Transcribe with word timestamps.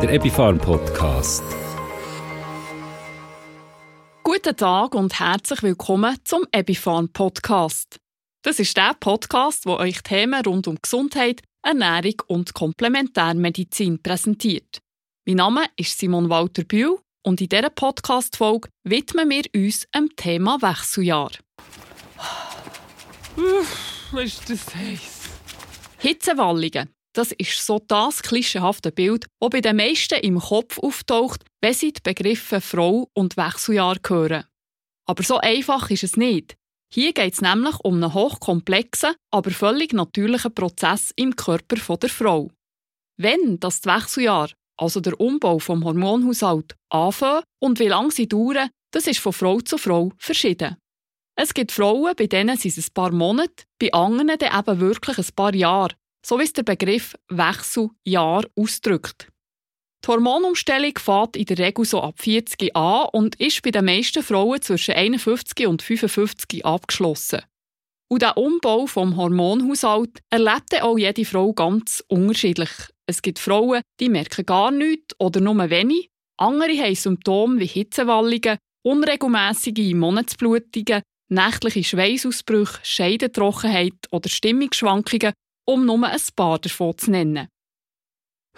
der 0.00 0.14
Epifarm 0.14 0.56
Podcast. 0.56 1.44
Guten 4.22 4.56
Tag 4.56 4.94
und 4.94 5.20
herzlich 5.20 5.62
willkommen 5.62 6.16
zum 6.24 6.46
Epifarm 6.52 7.10
Podcast. 7.10 7.98
Das 8.40 8.58
ist 8.58 8.74
der 8.78 8.94
Podcast, 8.98 9.66
wo 9.66 9.74
euch 9.74 10.00
Themen 10.00 10.42
rund 10.46 10.68
um 10.68 10.78
Gesundheit, 10.80 11.42
Ernährung 11.62 12.14
und 12.28 12.54
Komplementärmedizin 12.54 14.02
präsentiert. 14.02 14.78
Mein 15.26 15.36
Name 15.36 15.64
ist 15.76 15.98
Simon 15.98 16.30
Walter 16.30 16.64
Bühl 16.64 16.98
und 17.22 17.42
in 17.42 17.50
dieser 17.50 17.68
Podcast-Folge 17.68 18.70
widmen 18.84 19.28
wir 19.28 19.44
uns 19.54 19.86
dem 19.94 20.08
Thema 20.16 20.62
Wechseljahr. 20.62 21.32
Uff, 23.36 24.14
ist 24.14 24.48
das 24.48 24.74
heiß. 24.74 25.28
Hitzewallungen. 25.98 26.88
Das 27.12 27.32
ist 27.32 27.66
so 27.66 27.80
das 27.88 28.22
klischeehafte 28.22 28.92
Bild, 28.92 29.26
das 29.40 29.50
bei 29.50 29.60
den 29.60 29.76
meisten 29.76 30.20
im 30.20 30.38
Kopf 30.38 30.78
auftaucht, 30.78 31.44
wenn 31.60 31.74
sie 31.74 31.92
die 31.92 32.00
Begriffe 32.02 32.60
Frau 32.60 33.08
und 33.14 33.36
Wechseljahr 33.36 33.96
hören. 34.06 34.44
Aber 35.06 35.22
so 35.24 35.38
einfach 35.38 35.90
ist 35.90 36.04
es 36.04 36.16
nicht. 36.16 36.56
Hier 36.92 37.12
geht 37.12 37.34
es 37.34 37.40
nämlich 37.40 37.76
um 37.82 37.94
einen 37.94 38.14
hochkomplexen, 38.14 39.14
aber 39.32 39.50
völlig 39.50 39.92
natürlichen 39.92 40.54
Prozess 40.54 41.12
im 41.16 41.34
Körper 41.34 41.96
der 41.96 42.10
Frau. 42.10 42.50
Wenn 43.16 43.58
das 43.60 43.84
Wechseljahr, 43.84 44.50
also 44.76 45.00
der 45.00 45.20
Umbau 45.20 45.58
vom 45.58 45.84
Hormonhaushalt, 45.84 46.74
anfängt 46.90 47.44
und 47.60 47.78
wie 47.78 47.88
lange 47.88 48.10
sie 48.10 48.28
dauern, 48.28 48.70
das 48.92 49.06
ist 49.06 49.20
von 49.20 49.32
Frau 49.32 49.60
zu 49.60 49.78
Frau 49.78 50.12
verschieden. 50.18 50.76
Es 51.36 51.54
gibt 51.54 51.72
Frauen, 51.72 52.14
bei 52.16 52.26
denen 52.26 52.56
sind 52.56 52.76
es 52.76 52.88
ein 52.88 52.94
paar 52.94 53.12
Monate, 53.12 53.64
bei 53.80 53.92
anderen 53.92 54.36
dann 54.38 54.58
eben 54.58 54.80
wirklich 54.80 55.18
ein 55.18 55.34
paar 55.34 55.54
Jahre, 55.54 55.94
so 56.24 56.38
wie 56.38 56.44
es 56.44 56.52
der 56.52 56.62
Begriff 56.62 57.14
Wechseljahr 57.28 58.44
ausdrückt. 58.56 59.28
Die 60.04 60.08
Hormonumstellung 60.08 60.98
fängt 60.98 61.36
in 61.36 61.44
der 61.44 61.58
Regel 61.58 61.84
so 61.84 62.00
ab 62.00 62.14
40 62.18 62.74
an 62.74 63.08
und 63.12 63.38
ist 63.38 63.62
bei 63.62 63.70
den 63.70 63.84
meisten 63.84 64.22
Frauen 64.22 64.62
zwischen 64.62 64.94
51 64.94 65.66
und 65.66 65.82
55 65.82 66.64
abgeschlossen. 66.64 67.42
Und 68.08 68.22
der 68.22 68.36
Umbau 68.36 68.86
vom 68.86 69.16
Hormonhaushalt 69.16 70.20
erlebt 70.30 70.82
auch 70.82 70.98
jede 70.98 71.24
Frau 71.24 71.52
ganz 71.52 72.02
unterschiedlich. 72.08 72.70
Es 73.06 73.22
gibt 73.22 73.38
Frauen, 73.38 73.82
die 74.00 74.08
merken 74.08 74.46
gar 74.46 74.70
nichts 74.70 75.14
oder 75.18 75.40
nur 75.40 75.70
wenig. 75.70 76.08
Andere 76.38 76.76
haben 76.78 76.94
Symptome 76.94 77.60
wie 77.60 77.66
Hitzewallungen, 77.66 78.58
unregelmäßige 78.82 79.94
Monatsblutungen, 79.94 81.02
nächtliche 81.28 81.84
Schweißausbrüche, 81.84 82.80
Scheidentrockenheit 82.82 84.08
oder 84.10 84.28
Stimmungsschwankungen 84.28 85.34
um 85.70 85.86
nur 85.86 86.04
ein 86.04 86.20
paar 86.34 86.58
davon 86.58 86.98
zu 86.98 87.12
nennen. 87.12 87.48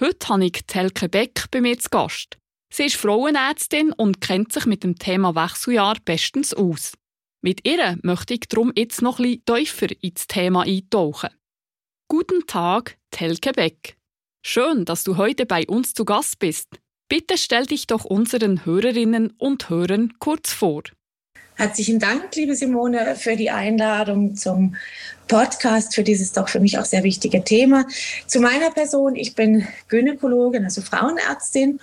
Heute 0.01 0.29
habe 0.29 0.47
ich 0.47 0.65
Telke 0.67 1.11
Beck 1.11 1.45
bei 1.51 1.61
mir 1.61 1.79
zu 1.79 1.91
Gast. 1.91 2.39
Sie 2.73 2.85
ist 2.85 2.97
Frauenärztin 2.97 3.93
und 3.93 4.23
kennt 4.23 4.53
sich 4.53 4.65
mit 4.65 4.83
dem 4.83 4.99
Thema 4.99 5.35
Wechseljahr 5.35 5.99
bestens 6.07 6.55
aus. 6.55 6.95
Mit 7.43 7.69
ihr 7.69 7.99
möchte 8.03 8.33
ich 8.33 8.49
darum 8.49 8.73
jetzt 8.75 9.03
noch 9.03 9.19
ein 9.19 9.45
tiefer 9.45 9.89
ins 10.01 10.27
Thema 10.27 10.63
eintauchen. 10.63 11.29
Guten 12.09 12.47
Tag, 12.47 12.97
Telke 13.11 13.53
Beck. 13.53 13.99
Schön, 14.45 14.87
dass 14.87 15.05
du 15.05 15.19
heute 15.19 15.45
bei 15.45 15.67
uns 15.67 15.93
zu 15.93 16.07
Gast 16.07 16.39
bist. 16.39 16.69
Bitte 17.11 17.37
stell 17.37 17.67
dich 17.67 17.87
doch 17.87 18.07
unseren 18.07 18.65
Hörerinnen 18.65 19.35
und 19.37 19.69
Hörern 19.69 20.15
kurz 20.19 20.51
vor. 20.51 20.83
Herzlichen 21.57 21.99
Dank, 21.99 22.35
liebe 22.35 22.55
Simone, 22.55 23.15
für 23.17 23.37
die 23.37 23.51
Einladung 23.51 24.35
zum 24.35 24.75
Podcast, 25.33 25.95
für 25.95 26.03
dieses 26.03 26.33
doch 26.33 26.51
für 26.51 26.61
mich 26.61 26.79
auch 26.79 26.85
sehr 26.85 27.05
wichtige 27.05 27.43
Thema. 27.43 27.87
Zu 28.27 28.41
meiner 28.41 28.71
Person, 28.71 29.17
ich 29.17 29.35
bin 29.35 29.67
Gynäkologin, 29.89 30.65
also 30.65 30.83
Frauenärztin 30.83 31.81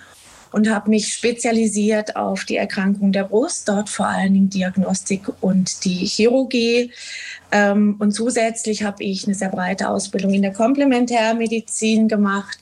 und 0.52 0.70
habe 0.70 0.88
mich 0.88 1.12
spezialisiert 1.12 2.14
auf 2.14 2.44
die 2.44 2.54
Erkrankung 2.54 3.10
der 3.10 3.24
Brust, 3.24 3.68
dort 3.68 3.88
vor 3.88 4.06
allen 4.06 4.34
Dingen 4.34 4.50
Diagnostik 4.50 5.22
und 5.40 5.84
die 5.84 6.06
Chirurgie. 6.06 6.92
Ähm, 7.50 7.96
und 7.98 8.12
zusätzlich 8.12 8.84
habe 8.84 9.02
ich 9.02 9.26
eine 9.26 9.34
sehr 9.34 9.48
breite 9.48 9.88
Ausbildung 9.88 10.32
in 10.32 10.42
der 10.42 10.52
Komplementärmedizin 10.52 12.06
gemacht, 12.06 12.60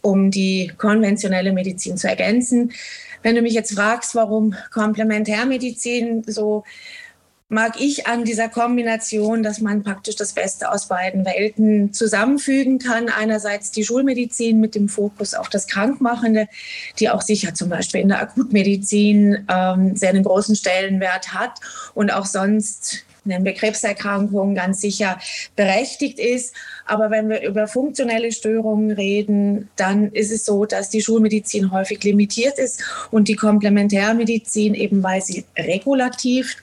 um 0.00 0.30
die 0.30 0.72
konventionelle 0.78 1.52
Medizin 1.52 1.98
zu 1.98 2.08
ergänzen. 2.08 2.72
Wenn 3.22 3.34
du 3.34 3.42
mich 3.42 3.52
jetzt 3.52 3.74
fragst, 3.74 4.14
warum 4.14 4.54
Komplementärmedizin 4.72 6.22
so 6.26 6.64
mag 7.50 7.80
ich 7.80 8.06
an 8.06 8.24
dieser 8.24 8.48
Kombination, 8.48 9.42
dass 9.42 9.60
man 9.60 9.82
praktisch 9.82 10.14
das 10.14 10.32
Beste 10.32 10.70
aus 10.70 10.86
beiden 10.86 11.26
Welten 11.26 11.92
zusammenfügen 11.92 12.78
kann. 12.78 13.08
Einerseits 13.08 13.72
die 13.72 13.84
Schulmedizin 13.84 14.60
mit 14.60 14.76
dem 14.76 14.88
Fokus 14.88 15.34
auf 15.34 15.48
das 15.48 15.66
Krankmachende, 15.66 16.46
die 17.00 17.10
auch 17.10 17.22
sicher 17.22 17.52
zum 17.52 17.68
Beispiel 17.68 18.00
in 18.00 18.08
der 18.08 18.20
Akutmedizin 18.20 19.46
ähm, 19.50 19.96
sehr 19.96 20.10
einen 20.10 20.22
großen 20.22 20.54
Stellenwert 20.54 21.34
hat 21.34 21.58
und 21.94 22.12
auch 22.12 22.26
sonst 22.26 23.04
nennen 23.24 23.44
wir 23.44 23.52
Krebserkrankungen 23.52 24.54
ganz 24.54 24.80
sicher 24.80 25.18
berechtigt 25.56 26.18
ist. 26.18 26.54
Aber 26.86 27.10
wenn 27.10 27.28
wir 27.28 27.42
über 27.42 27.66
funktionelle 27.66 28.32
Störungen 28.32 28.92
reden, 28.92 29.68
dann 29.76 30.12
ist 30.12 30.32
es 30.32 30.44
so, 30.44 30.64
dass 30.64 30.88
die 30.88 31.02
Schulmedizin 31.02 31.70
häufig 31.70 32.02
limitiert 32.02 32.58
ist 32.58 32.82
und 33.10 33.28
die 33.28 33.36
Komplementärmedizin 33.36 34.74
eben, 34.74 35.02
weil 35.02 35.20
sie 35.20 35.44
regulativ 35.58 36.56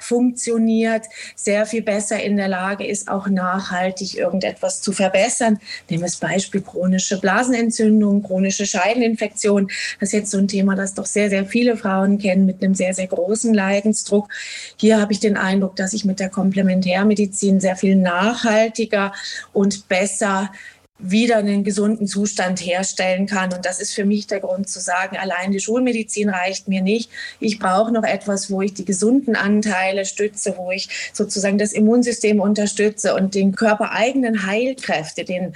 funktioniert, 0.00 1.06
sehr 1.34 1.66
viel 1.66 1.82
besser 1.82 2.22
in 2.22 2.36
der 2.36 2.48
Lage 2.48 2.86
ist, 2.86 3.08
auch 3.08 3.28
nachhaltig 3.28 4.16
irgendetwas 4.16 4.80
zu 4.82 4.92
verbessern. 4.92 5.58
Nehmen 5.88 6.02
wir 6.02 6.06
das 6.06 6.16
Beispiel 6.16 6.60
chronische 6.60 7.20
Blasenentzündung, 7.20 8.22
chronische 8.22 8.66
Scheideninfektion. 8.66 9.68
Das 10.00 10.10
ist 10.10 10.12
jetzt 10.12 10.30
so 10.30 10.38
ein 10.38 10.48
Thema, 10.48 10.74
das 10.74 10.94
doch 10.94 11.06
sehr, 11.06 11.30
sehr 11.30 11.46
viele 11.46 11.76
Frauen 11.76 12.18
kennen 12.18 12.46
mit 12.46 12.62
einem 12.62 12.74
sehr, 12.74 12.94
sehr 12.94 13.06
großen 13.06 13.54
Leidensdruck. 13.54 14.28
Hier 14.76 15.00
habe 15.00 15.12
ich 15.12 15.20
den 15.20 15.36
Eindruck, 15.36 15.76
dass 15.76 15.92
ich 15.92 16.04
mit 16.04 16.20
der 16.20 16.28
Komplementärmedizin 16.28 17.60
sehr 17.60 17.76
viel 17.76 17.96
nachhaltiger 17.96 19.12
und 19.52 19.88
besser 19.88 20.50
wieder 20.98 21.36
einen 21.38 21.62
gesunden 21.62 22.06
Zustand 22.06 22.60
herstellen 22.60 23.26
kann. 23.26 23.52
Und 23.52 23.64
das 23.64 23.80
ist 23.80 23.94
für 23.94 24.04
mich 24.04 24.26
der 24.26 24.40
Grund 24.40 24.68
zu 24.68 24.80
sagen, 24.80 25.16
allein 25.16 25.52
die 25.52 25.60
Schulmedizin 25.60 26.28
reicht 26.28 26.68
mir 26.68 26.82
nicht. 26.82 27.10
Ich 27.40 27.58
brauche 27.58 27.92
noch 27.92 28.02
etwas, 28.02 28.50
wo 28.50 28.62
ich 28.62 28.74
die 28.74 28.84
gesunden 28.84 29.36
Anteile 29.36 30.04
stütze, 30.04 30.56
wo 30.56 30.70
ich 30.70 30.88
sozusagen 31.12 31.58
das 31.58 31.72
Immunsystem 31.72 32.40
unterstütze 32.40 33.14
und 33.14 33.34
den 33.34 33.54
körpereigenen 33.54 34.46
Heilkräfte, 34.46 35.24
den, 35.24 35.54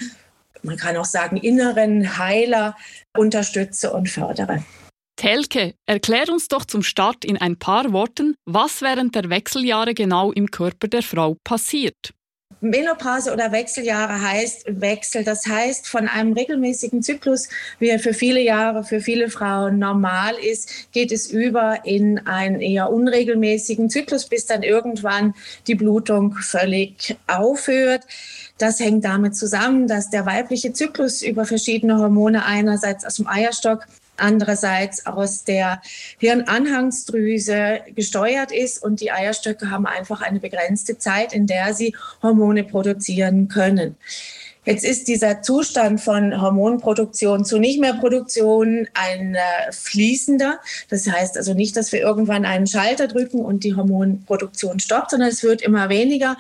man 0.62 0.76
kann 0.76 0.96
auch 0.96 1.04
sagen, 1.04 1.36
inneren 1.36 2.18
Heiler 2.18 2.76
unterstütze 3.16 3.92
und 3.92 4.08
fördere. 4.08 4.62
Telke, 5.16 5.74
erklär 5.86 6.28
uns 6.30 6.48
doch 6.48 6.64
zum 6.64 6.82
Start 6.82 7.24
in 7.24 7.36
ein 7.36 7.58
paar 7.58 7.92
Worten, 7.92 8.34
was 8.44 8.80
während 8.80 9.14
der 9.14 9.28
Wechseljahre 9.28 9.94
genau 9.94 10.32
im 10.32 10.50
Körper 10.50 10.88
der 10.88 11.02
Frau 11.02 11.36
passiert. 11.44 12.12
Menopause 12.62 13.32
oder 13.32 13.50
Wechseljahre 13.50 14.22
heißt 14.22 14.80
Wechsel. 14.80 15.24
Das 15.24 15.46
heißt, 15.46 15.88
von 15.88 16.06
einem 16.06 16.32
regelmäßigen 16.32 17.02
Zyklus, 17.02 17.48
wie 17.80 17.88
er 17.88 17.98
für 17.98 18.14
viele 18.14 18.40
Jahre, 18.40 18.84
für 18.84 19.00
viele 19.00 19.30
Frauen 19.30 19.80
normal 19.80 20.34
ist, 20.36 20.92
geht 20.92 21.10
es 21.10 21.28
über 21.28 21.84
in 21.84 22.24
einen 22.26 22.60
eher 22.60 22.90
unregelmäßigen 22.90 23.90
Zyklus, 23.90 24.26
bis 24.26 24.46
dann 24.46 24.62
irgendwann 24.62 25.34
die 25.66 25.74
Blutung 25.74 26.36
völlig 26.36 27.16
aufhört. 27.26 28.04
Das 28.58 28.78
hängt 28.78 29.04
damit 29.04 29.34
zusammen, 29.34 29.88
dass 29.88 30.10
der 30.10 30.24
weibliche 30.24 30.72
Zyklus 30.72 31.20
über 31.22 31.44
verschiedene 31.44 31.98
Hormone 31.98 32.44
einerseits 32.44 33.04
aus 33.04 33.16
dem 33.16 33.26
Eierstock 33.26 33.88
andererseits 34.22 35.06
aus 35.06 35.44
der 35.44 35.82
Hirnanhangsdrüse 36.18 37.80
gesteuert 37.94 38.52
ist 38.52 38.82
und 38.82 39.00
die 39.00 39.10
Eierstöcke 39.10 39.70
haben 39.70 39.86
einfach 39.86 40.22
eine 40.22 40.40
begrenzte 40.40 40.98
Zeit, 40.98 41.32
in 41.32 41.46
der 41.46 41.74
sie 41.74 41.94
Hormone 42.22 42.64
produzieren 42.64 43.48
können. 43.48 43.96
Jetzt 44.64 44.84
ist 44.84 45.08
dieser 45.08 45.42
Zustand 45.42 46.00
von 46.00 46.40
Hormonproduktion 46.40 47.44
zu 47.44 47.58
nicht 47.58 47.80
mehr 47.80 47.94
Produktion 47.94 48.86
ein 48.94 49.34
äh, 49.34 49.72
fließender. 49.72 50.60
Das 50.88 51.10
heißt 51.10 51.36
also 51.36 51.52
nicht, 51.52 51.76
dass 51.76 51.90
wir 51.90 52.00
irgendwann 52.00 52.44
einen 52.44 52.68
Schalter 52.68 53.08
drücken 53.08 53.40
und 53.40 53.64
die 53.64 53.74
Hormonproduktion 53.74 54.78
stoppt, 54.78 55.10
sondern 55.10 55.30
es 55.30 55.42
wird 55.42 55.62
immer 55.62 55.88
weniger. 55.88 56.36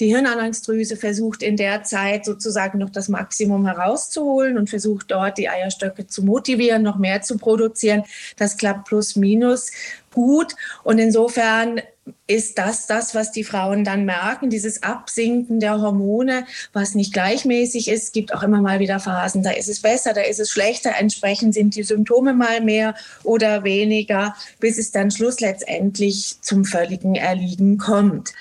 Die 0.00 0.06
Hirnanhangsdrüse 0.06 0.96
versucht 0.96 1.42
in 1.42 1.58
der 1.58 1.84
Zeit 1.84 2.24
sozusagen 2.24 2.78
noch 2.78 2.88
das 2.88 3.10
Maximum 3.10 3.66
herauszuholen 3.66 4.56
und 4.56 4.70
versucht 4.70 5.10
dort 5.10 5.36
die 5.36 5.50
Eierstöcke 5.50 6.06
zu 6.06 6.24
motivieren, 6.24 6.82
noch 6.82 6.96
mehr 6.96 7.20
zu 7.20 7.36
produzieren. 7.36 8.04
Das 8.38 8.56
klappt 8.56 8.88
plus 8.88 9.16
minus 9.16 9.70
gut. 10.14 10.56
Und 10.82 10.98
insofern 10.98 11.82
ist 12.26 12.58
das 12.58 12.86
das, 12.86 13.14
was 13.14 13.32
die 13.32 13.44
Frauen 13.44 13.84
dann 13.84 14.04
merken, 14.04 14.50
dieses 14.50 14.82
Absinken 14.82 15.60
der 15.60 15.80
Hormone, 15.80 16.46
was 16.72 16.94
nicht 16.94 17.12
gleichmäßig 17.12 17.88
ist. 17.88 18.04
Es 18.04 18.12
gibt 18.12 18.34
auch 18.34 18.42
immer 18.42 18.60
mal 18.60 18.80
wieder 18.80 19.00
Phasen, 19.00 19.42
da 19.42 19.50
ist 19.50 19.68
es 19.68 19.80
besser, 19.80 20.12
da 20.12 20.22
ist 20.22 20.40
es 20.40 20.50
schlechter. 20.50 20.92
Entsprechend 20.98 21.54
sind 21.54 21.74
die 21.74 21.82
Symptome 21.82 22.34
mal 22.34 22.60
mehr 22.60 22.94
oder 23.22 23.64
weniger, 23.64 24.34
bis 24.60 24.78
es 24.78 24.92
dann 24.92 25.10
schluss 25.10 25.40
letztendlich 25.40 26.36
zum 26.40 26.64
völligen 26.64 27.14
Erliegen 27.14 27.78
kommt. 27.78 28.32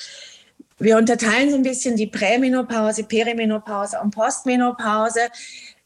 Wir 0.77 0.97
unterteilen 0.97 1.51
so 1.51 1.55
ein 1.55 1.63
bisschen 1.63 1.95
die 1.95 2.07
Prämenopause, 2.07 3.03
Perimenopause 3.03 3.97
und 4.03 4.13
Postmenopause. 4.13 5.21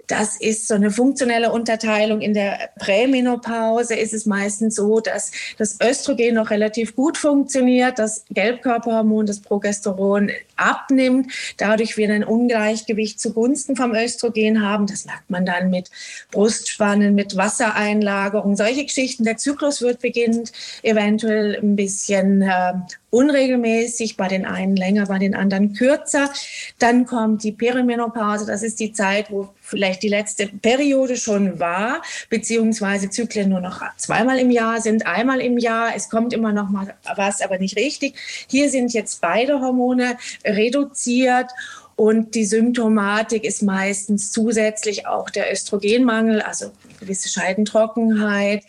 Das 0.09 0.38
ist 0.38 0.67
so 0.67 0.73
eine 0.73 0.89
funktionelle 0.89 1.51
Unterteilung. 1.51 2.21
In 2.21 2.33
der 2.33 2.71
Prämenopause 2.79 3.94
ist 3.94 4.11
es 4.11 4.25
meistens 4.25 4.73
so, 4.73 5.00
dass 5.00 5.31
das 5.59 5.77
Östrogen 5.79 6.33
noch 6.33 6.50
relativ 6.50 6.95
gut 6.95 7.15
funktioniert, 7.15 8.00
das 8.00 8.25
Gelbkörperhormon, 8.31 9.27
das 9.27 9.39
Progesteron 9.39 10.31
abnimmt, 10.56 11.31
dadurch 11.57 11.95
wir 11.95 12.11
ein 12.11 12.23
Ungleichgewicht 12.23 13.19
zugunsten 13.19 13.75
vom 13.75 13.94
Östrogen 13.94 14.65
haben. 14.65 14.88
Das 14.88 15.06
merkt 15.06 15.29
man 15.29 15.45
dann 15.45 15.69
mit 15.69 15.91
Brustspannen, 16.31 17.13
mit 17.13 17.38
Wassereinlagerung, 17.38 18.56
solche 18.56 18.85
Geschichten. 18.85 19.25
Der 19.25 19.38
Zyklus 19.38 19.79
wird 19.81 20.01
beginnt 20.01 20.51
eventuell 20.81 21.56
ein 21.61 21.75
bisschen 21.75 22.41
äh, 22.41 22.73
unregelmäßig, 23.11 24.17
bei 24.17 24.27
den 24.27 24.47
einen 24.47 24.75
länger, 24.75 25.06
bei 25.06 25.19
den 25.19 25.35
anderen 25.35 25.73
kürzer. 25.73 26.31
Dann 26.79 27.06
kommt 27.06 27.44
die 27.44 27.51
Perimenopause, 27.51 28.47
das 28.47 28.63
ist 28.63 28.79
die 28.79 28.91
Zeit, 28.91 29.29
wo 29.29 29.50
vielleicht 29.69 30.04
die 30.04 30.10
letzte 30.10 30.48
Periode 30.48 31.16
schon 31.16 31.60
war, 31.60 32.01
beziehungsweise 32.30 33.10
Zyklen 33.10 33.50
nur 33.50 33.62
noch 33.62 33.81
zweimal 33.98 34.39
im 34.39 34.51
Jahr 34.51 34.81
sind, 34.81 35.06
einmal 35.06 35.39
im 35.39 35.57
Jahr. 35.57 35.95
Es 35.95 36.10
kommt 36.10 36.33
immer 36.33 36.51
noch 36.51 36.69
mal 36.69 36.95
was, 37.16 37.42
aber 37.42 37.57
nicht 37.60 37.77
richtig. 37.77 38.16
Hier 38.48 38.69
sind 38.69 38.94
jetzt 38.94 39.21
beide 39.21 39.62
Hormone 39.62 40.18
reduziert 40.45 41.51
und 41.95 42.33
die 42.33 42.45
Symptomatik 42.45 43.44
ist 43.44 43.62
meistens 43.62 44.31
zusätzlich 44.31 45.06
auch 45.06 45.30
der 45.30 45.51
Östrogenmangel, 45.51 46.42
also 46.42 46.71
gewisse 47.00 47.27
Scheidentrockenheit, 47.27 48.63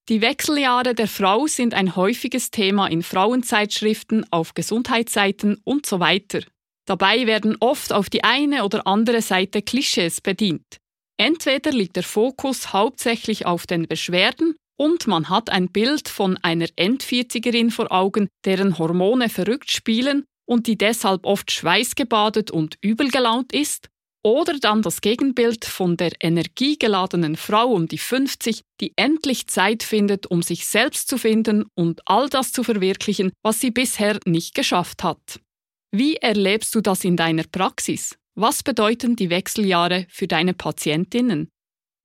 Die 0.08 0.20
Wechseljahre 0.20 0.94
der 0.94 1.08
Frau 1.08 1.48
sind 1.48 1.74
ein 1.74 1.96
häufiges 1.96 2.52
Thema 2.52 2.86
in 2.86 3.02
Frauenzeitschriften, 3.02 4.24
auf 4.30 4.54
Gesundheitsseiten 4.54 5.60
und 5.64 5.84
so 5.84 5.98
weiter. 5.98 6.42
Dabei 6.86 7.26
werden 7.26 7.56
oft 7.60 7.92
auf 7.92 8.08
die 8.08 8.24
eine 8.24 8.64
oder 8.64 8.86
andere 8.86 9.20
Seite 9.20 9.60
Klischees 9.60 10.20
bedient. 10.20 10.78
Entweder 11.18 11.72
liegt 11.72 11.96
der 11.96 12.02
Fokus 12.02 12.72
hauptsächlich 12.72 13.46
auf 13.46 13.66
den 13.66 13.88
Beschwerden 13.88 14.54
und 14.78 15.06
man 15.06 15.28
hat 15.28 15.50
ein 15.50 15.72
Bild 15.72 16.08
von 16.08 16.36
einer 16.38 16.68
Endvierzigerin 16.76 17.70
vor 17.70 17.90
Augen, 17.90 18.28
deren 18.44 18.78
Hormone 18.78 19.28
verrückt 19.28 19.70
spielen 19.70 20.24
und 20.46 20.66
die 20.66 20.78
deshalb 20.78 21.24
oft 21.24 21.50
schweißgebadet 21.50 22.50
und 22.50 22.76
übelgelaunt 22.82 23.52
ist, 23.52 23.88
oder 24.26 24.58
dann 24.58 24.82
das 24.82 25.02
Gegenbild 25.02 25.64
von 25.64 25.96
der 25.96 26.10
energiegeladenen 26.18 27.36
Frau 27.36 27.68
um 27.68 27.86
die 27.86 27.96
50, 27.96 28.62
die 28.80 28.92
endlich 28.96 29.46
Zeit 29.46 29.84
findet, 29.84 30.26
um 30.26 30.42
sich 30.42 30.66
selbst 30.66 31.08
zu 31.08 31.16
finden 31.16 31.66
und 31.76 32.00
all 32.06 32.28
das 32.28 32.50
zu 32.50 32.64
verwirklichen, 32.64 33.30
was 33.44 33.60
sie 33.60 33.70
bisher 33.70 34.18
nicht 34.24 34.56
geschafft 34.56 35.04
hat. 35.04 35.38
Wie 35.98 36.16
erlebst 36.16 36.74
du 36.74 36.82
das 36.82 37.04
in 37.04 37.16
deiner 37.16 37.44
Praxis? 37.50 38.18
Was 38.34 38.62
bedeuten 38.62 39.16
die 39.16 39.30
Wechseljahre 39.30 40.04
für 40.10 40.26
deine 40.26 40.52
Patientinnen? 40.52 41.48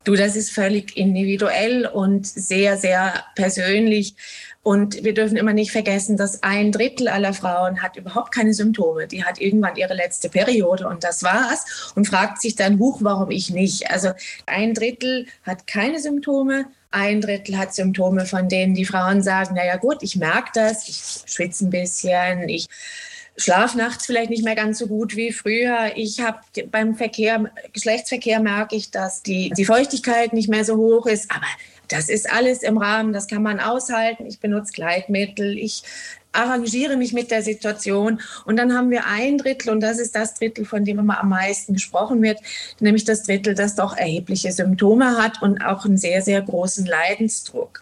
Du, 0.06 0.16
das 0.16 0.38
ist 0.38 0.52
völlig 0.52 0.96
individuell 0.96 1.86
und 1.88 2.26
sehr, 2.26 2.78
sehr 2.78 3.26
persönlich. 3.36 4.16
Und 4.64 5.04
wir 5.04 5.14
dürfen 5.14 5.36
immer 5.36 5.52
nicht 5.52 5.74
vergessen, 5.74 6.16
dass 6.16 6.42
ein 6.42 6.72
Drittel 6.72 7.10
aller 7.10 7.34
Frauen 7.34 7.84
hat 7.84 7.98
überhaupt 7.98 8.34
keine 8.34 8.54
Symptome. 8.54 9.08
Die 9.08 9.26
hat 9.26 9.42
irgendwann 9.42 9.76
ihre 9.76 9.94
letzte 9.94 10.30
Periode 10.30 10.88
und 10.88 11.04
das 11.04 11.22
war's 11.22 11.92
und 11.94 12.08
fragt 12.08 12.42
sich 12.42 12.56
dann, 12.56 12.80
huch, 12.80 13.00
warum 13.02 13.30
ich 13.30 13.50
nicht? 13.50 13.92
Also 13.92 14.12
ein 14.46 14.74
Drittel 14.74 15.28
hat 15.44 15.68
keine 15.68 16.00
Symptome. 16.00 16.64
Ein 16.92 17.20
Drittel 17.20 17.58
hat 17.58 17.76
Symptome, 17.76 18.26
von 18.26 18.48
denen 18.48 18.74
die 18.74 18.86
Frauen 18.86 19.22
sagen, 19.22 19.56
na 19.58 19.66
ja 19.66 19.76
gut, 19.76 19.98
ich 20.02 20.16
merke 20.16 20.52
das, 20.54 20.88
ich 20.88 21.30
schwitze 21.30 21.66
ein 21.66 21.72
bisschen, 21.72 22.48
ich 22.48 22.68
schlaf 23.38 23.75
nachts 23.75 24.06
vielleicht 24.06 24.30
nicht 24.30 24.44
mehr 24.44 24.56
ganz 24.56 24.80
so 24.80 24.88
gut 24.88 25.16
wie 25.16 25.31
früher. 25.31 25.92
Ich 25.95 26.19
habe 26.19 26.39
beim 26.69 26.95
Verkehr, 26.95 27.51
Geschlechtsverkehr 27.74 28.39
merke 28.39 28.75
ich, 28.75 28.92
dass 28.92 29.24
die, 29.24 29.51
die 29.56 29.66
Feuchtigkeit 29.66 30.33
nicht 30.33 30.50
mehr 30.50 30.66
so 30.66 30.78
hoch 30.78 31.06
ist. 31.06 31.31
Aber 31.31 31.48
das 31.88 32.10
ist 32.10 32.31
alles 32.31 32.63
im 32.63 32.78
Rahmen, 32.78 33.13
das 33.13 33.28
kann 33.28 33.44
man 33.44 33.60
aushalten. 33.60 34.25
Ich 34.25 34.39
benutze 34.39 34.74
Gleitmittel, 34.74 35.57
ich 35.57 35.83
arrangiere 36.31 36.98
mich 36.98 37.13
mit 37.13 37.31
der 37.31 37.42
Situation. 37.42 38.22
Und 38.45 38.57
dann 38.57 38.74
haben 38.74 38.89
wir 38.89 39.06
ein 39.06 39.38
Drittel, 39.38 39.72
und 39.72 39.81
das 39.81 40.00
ist 40.00 40.16
das 40.16 40.33
Drittel, 40.33 40.66
von 40.66 40.86
dem 40.86 41.00
immer 41.00 41.19
am 41.19 41.30
meisten 41.30 41.74
gesprochen 41.74 42.22
wird, 42.22 42.39
nämlich 42.80 43.04
das 43.04 43.24
Drittel, 43.24 43.56
das 43.56 43.75
doch 43.75 43.95
erhebliche 43.98 44.51
Symptome 44.51 45.18
hat 45.18 45.42
und 45.42 45.63
auch 45.63 45.86
einen 45.86 45.98
sehr, 45.98 46.22
sehr 46.22 46.42
großen 46.42 46.86
Leidensdruck. 46.86 47.81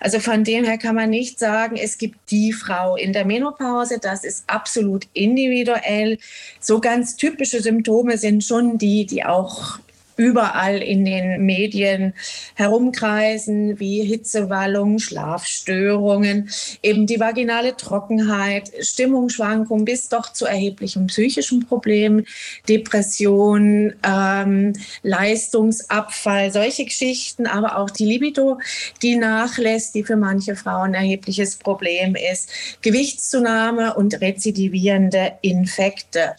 Also 0.00 0.20
von 0.20 0.44
dem 0.44 0.64
her 0.64 0.78
kann 0.78 0.94
man 0.94 1.10
nicht 1.10 1.38
sagen, 1.38 1.76
es 1.76 1.98
gibt 1.98 2.30
die 2.30 2.52
Frau 2.52 2.96
in 2.96 3.12
der 3.12 3.24
Menopause. 3.24 3.98
Das 4.00 4.24
ist 4.24 4.44
absolut 4.46 5.06
individuell. 5.12 6.18
So 6.60 6.80
ganz 6.80 7.16
typische 7.16 7.60
Symptome 7.60 8.18
sind 8.18 8.44
schon 8.44 8.78
die, 8.78 9.06
die 9.06 9.24
auch 9.24 9.78
überall 10.18 10.82
in 10.82 11.04
den 11.04 11.46
Medien 11.46 12.12
herumkreisen, 12.54 13.78
wie 13.78 14.02
Hitzewallungen, 14.02 14.98
Schlafstörungen, 14.98 16.50
eben 16.82 17.06
die 17.06 17.20
vaginale 17.20 17.76
Trockenheit, 17.76 18.70
Stimmungsschwankungen 18.80 19.84
bis 19.84 20.08
doch 20.08 20.32
zu 20.32 20.44
erheblichen 20.44 21.06
psychischen 21.06 21.66
Problemen, 21.66 22.26
Depression, 22.68 23.94
ähm, 24.02 24.72
Leistungsabfall, 25.02 26.52
solche 26.52 26.84
Geschichten, 26.84 27.46
aber 27.46 27.78
auch 27.78 27.90
die 27.90 28.04
Libido, 28.04 28.58
die 29.02 29.16
nachlässt, 29.16 29.94
die 29.94 30.02
für 30.02 30.16
manche 30.16 30.56
Frauen 30.56 30.94
ein 30.94 31.04
erhebliches 31.04 31.56
Problem 31.56 32.16
ist, 32.16 32.50
Gewichtszunahme 32.82 33.94
und 33.94 34.20
rezidivierende 34.20 35.38
Infekte. 35.42 36.34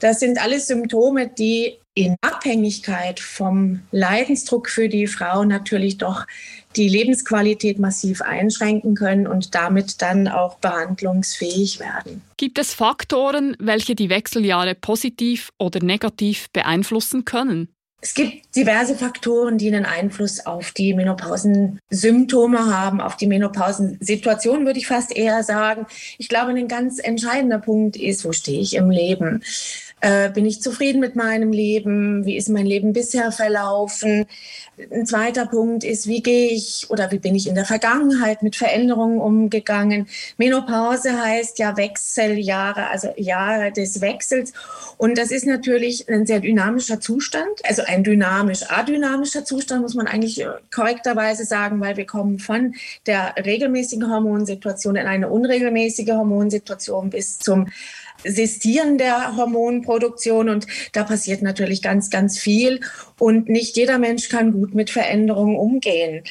Das 0.00 0.20
sind 0.20 0.42
alles 0.42 0.68
Symptome, 0.68 1.28
die 1.28 1.78
in 1.98 2.16
Abhängigkeit 2.20 3.18
vom 3.18 3.80
Leidensdruck 3.90 4.70
für 4.70 4.88
die 4.88 5.08
Frau 5.08 5.44
natürlich 5.44 5.98
doch 5.98 6.26
die 6.76 6.88
Lebensqualität 6.88 7.80
massiv 7.80 8.22
einschränken 8.22 8.94
können 8.94 9.26
und 9.26 9.56
damit 9.56 10.00
dann 10.00 10.28
auch 10.28 10.58
behandlungsfähig 10.58 11.80
werden. 11.80 12.22
Gibt 12.36 12.58
es 12.58 12.72
Faktoren, 12.72 13.56
welche 13.58 13.96
die 13.96 14.10
Wechseljahre 14.10 14.76
positiv 14.76 15.50
oder 15.58 15.82
negativ 15.82 16.50
beeinflussen 16.52 17.24
können? 17.24 17.68
Es 18.00 18.14
gibt 18.14 18.54
diverse 18.54 18.94
Faktoren, 18.94 19.58
die 19.58 19.66
einen 19.66 19.84
Einfluss 19.84 20.46
auf 20.46 20.70
die 20.70 20.94
Menopausensymptome 20.94 22.72
haben, 22.72 23.00
auf 23.00 23.16
die 23.16 23.26
Menopausensituation 23.26 24.64
würde 24.64 24.78
ich 24.78 24.86
fast 24.86 25.16
eher 25.16 25.42
sagen. 25.42 25.84
Ich 26.16 26.28
glaube, 26.28 26.52
ein 26.52 26.68
ganz 26.68 27.00
entscheidender 27.00 27.58
Punkt 27.58 27.96
ist, 27.96 28.24
wo 28.24 28.30
stehe 28.30 28.60
ich 28.60 28.76
im 28.76 28.90
Leben? 28.90 29.42
Äh, 30.00 30.30
bin 30.30 30.46
ich 30.46 30.62
zufrieden 30.62 31.00
mit 31.00 31.16
meinem 31.16 31.52
Leben? 31.52 32.24
Wie 32.24 32.36
ist 32.36 32.48
mein 32.48 32.66
Leben 32.66 32.92
bisher 32.92 33.32
verlaufen? 33.32 34.26
Ein 34.92 35.06
zweiter 35.06 35.46
Punkt 35.46 35.82
ist, 35.82 36.06
wie 36.06 36.22
gehe 36.22 36.50
ich 36.50 36.86
oder 36.88 37.10
wie 37.10 37.18
bin 37.18 37.34
ich 37.34 37.48
in 37.48 37.56
der 37.56 37.64
Vergangenheit 37.64 38.44
mit 38.44 38.54
Veränderungen 38.54 39.18
umgegangen? 39.18 40.06
Menopause 40.36 41.20
heißt 41.20 41.58
ja 41.58 41.76
Wechseljahre, 41.76 42.88
also 42.90 43.12
Jahre 43.16 43.72
des 43.72 44.00
Wechsels. 44.00 44.52
Und 44.98 45.18
das 45.18 45.32
ist 45.32 45.46
natürlich 45.46 46.08
ein 46.08 46.26
sehr 46.26 46.38
dynamischer 46.38 47.00
Zustand, 47.00 47.48
also 47.64 47.82
ein 47.84 48.04
dynamisch-adynamischer 48.04 49.44
Zustand, 49.44 49.82
muss 49.82 49.94
man 49.94 50.06
eigentlich 50.06 50.46
korrekterweise 50.72 51.44
sagen, 51.44 51.80
weil 51.80 51.96
wir 51.96 52.06
kommen 52.06 52.38
von 52.38 52.74
der 53.06 53.34
regelmäßigen 53.44 54.08
Hormonsituation 54.08 54.94
in 54.94 55.06
eine 55.06 55.28
unregelmäßige 55.28 56.10
Hormonsituation 56.10 57.10
bis 57.10 57.40
zum 57.40 57.66
Sistieren 58.24 58.98
der 58.98 59.36
Hormonproduktion 59.36 60.48
und 60.48 60.66
da 60.92 61.04
passiert 61.04 61.42
natürlich 61.42 61.82
ganz, 61.82 62.10
ganz 62.10 62.38
viel 62.38 62.80
und 63.18 63.48
nicht 63.48 63.76
jeder 63.76 63.98
Mensch 63.98 64.28
kann 64.28 64.52
gut 64.52 64.74
mit 64.74 64.90
Veränderungen 64.90 65.56
umgehen. 65.56 66.24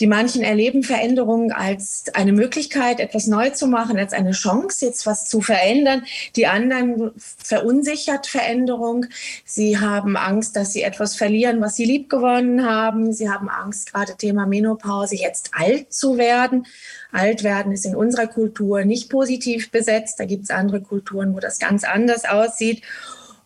Die 0.00 0.08
manchen 0.08 0.42
erleben 0.42 0.82
Veränderungen 0.82 1.52
als 1.52 2.06
eine 2.14 2.32
Möglichkeit, 2.32 2.98
etwas 2.98 3.28
neu 3.28 3.50
zu 3.50 3.68
machen, 3.68 3.96
als 3.96 4.12
eine 4.12 4.32
Chance, 4.32 4.86
jetzt 4.86 5.06
was 5.06 5.28
zu 5.28 5.40
verändern. 5.40 6.04
Die 6.34 6.48
anderen 6.48 7.12
verunsichert 7.16 8.26
Veränderung. 8.26 9.06
Sie 9.44 9.78
haben 9.78 10.16
Angst, 10.16 10.56
dass 10.56 10.72
sie 10.72 10.82
etwas 10.82 11.14
verlieren, 11.14 11.60
was 11.60 11.76
sie 11.76 11.84
liebgewonnen 11.84 12.66
haben. 12.66 13.12
Sie 13.12 13.30
haben 13.30 13.48
Angst, 13.48 13.92
gerade 13.92 14.16
Thema 14.16 14.46
Menopause, 14.46 15.14
jetzt 15.14 15.50
alt 15.52 15.92
zu 15.92 16.18
werden. 16.18 16.66
Alt 17.12 17.44
werden 17.44 17.70
ist 17.70 17.86
in 17.86 17.94
unserer 17.94 18.26
Kultur 18.26 18.84
nicht 18.84 19.10
positiv 19.10 19.70
besetzt. 19.70 20.18
Da 20.18 20.24
gibt 20.24 20.44
es 20.44 20.50
andere 20.50 20.80
Kulturen, 20.80 21.34
wo 21.34 21.38
das 21.38 21.60
ganz 21.60 21.84
anders 21.84 22.24
aussieht. 22.24 22.82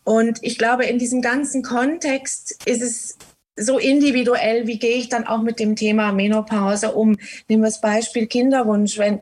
Und 0.05 0.39
ich 0.41 0.57
glaube, 0.57 0.87
in 0.87 0.99
diesem 0.99 1.21
ganzen 1.21 1.63
Kontext 1.63 2.57
ist 2.65 2.81
es 2.81 3.19
so 3.59 3.79
individuell, 3.79 4.67
wie 4.67 4.79
gehe 4.79 4.97
ich 4.97 5.09
dann 5.09 5.27
auch 5.27 5.43
mit 5.43 5.59
dem 5.59 5.77
Thema 5.77 6.13
Menopause 6.13 6.93
um? 6.93 7.17
Nehmen 7.49 7.63
wir 7.63 7.69
das 7.69 7.81
Beispiel 7.81 8.27
Kinderwunsch. 8.27 8.99
Wenn 8.99 9.21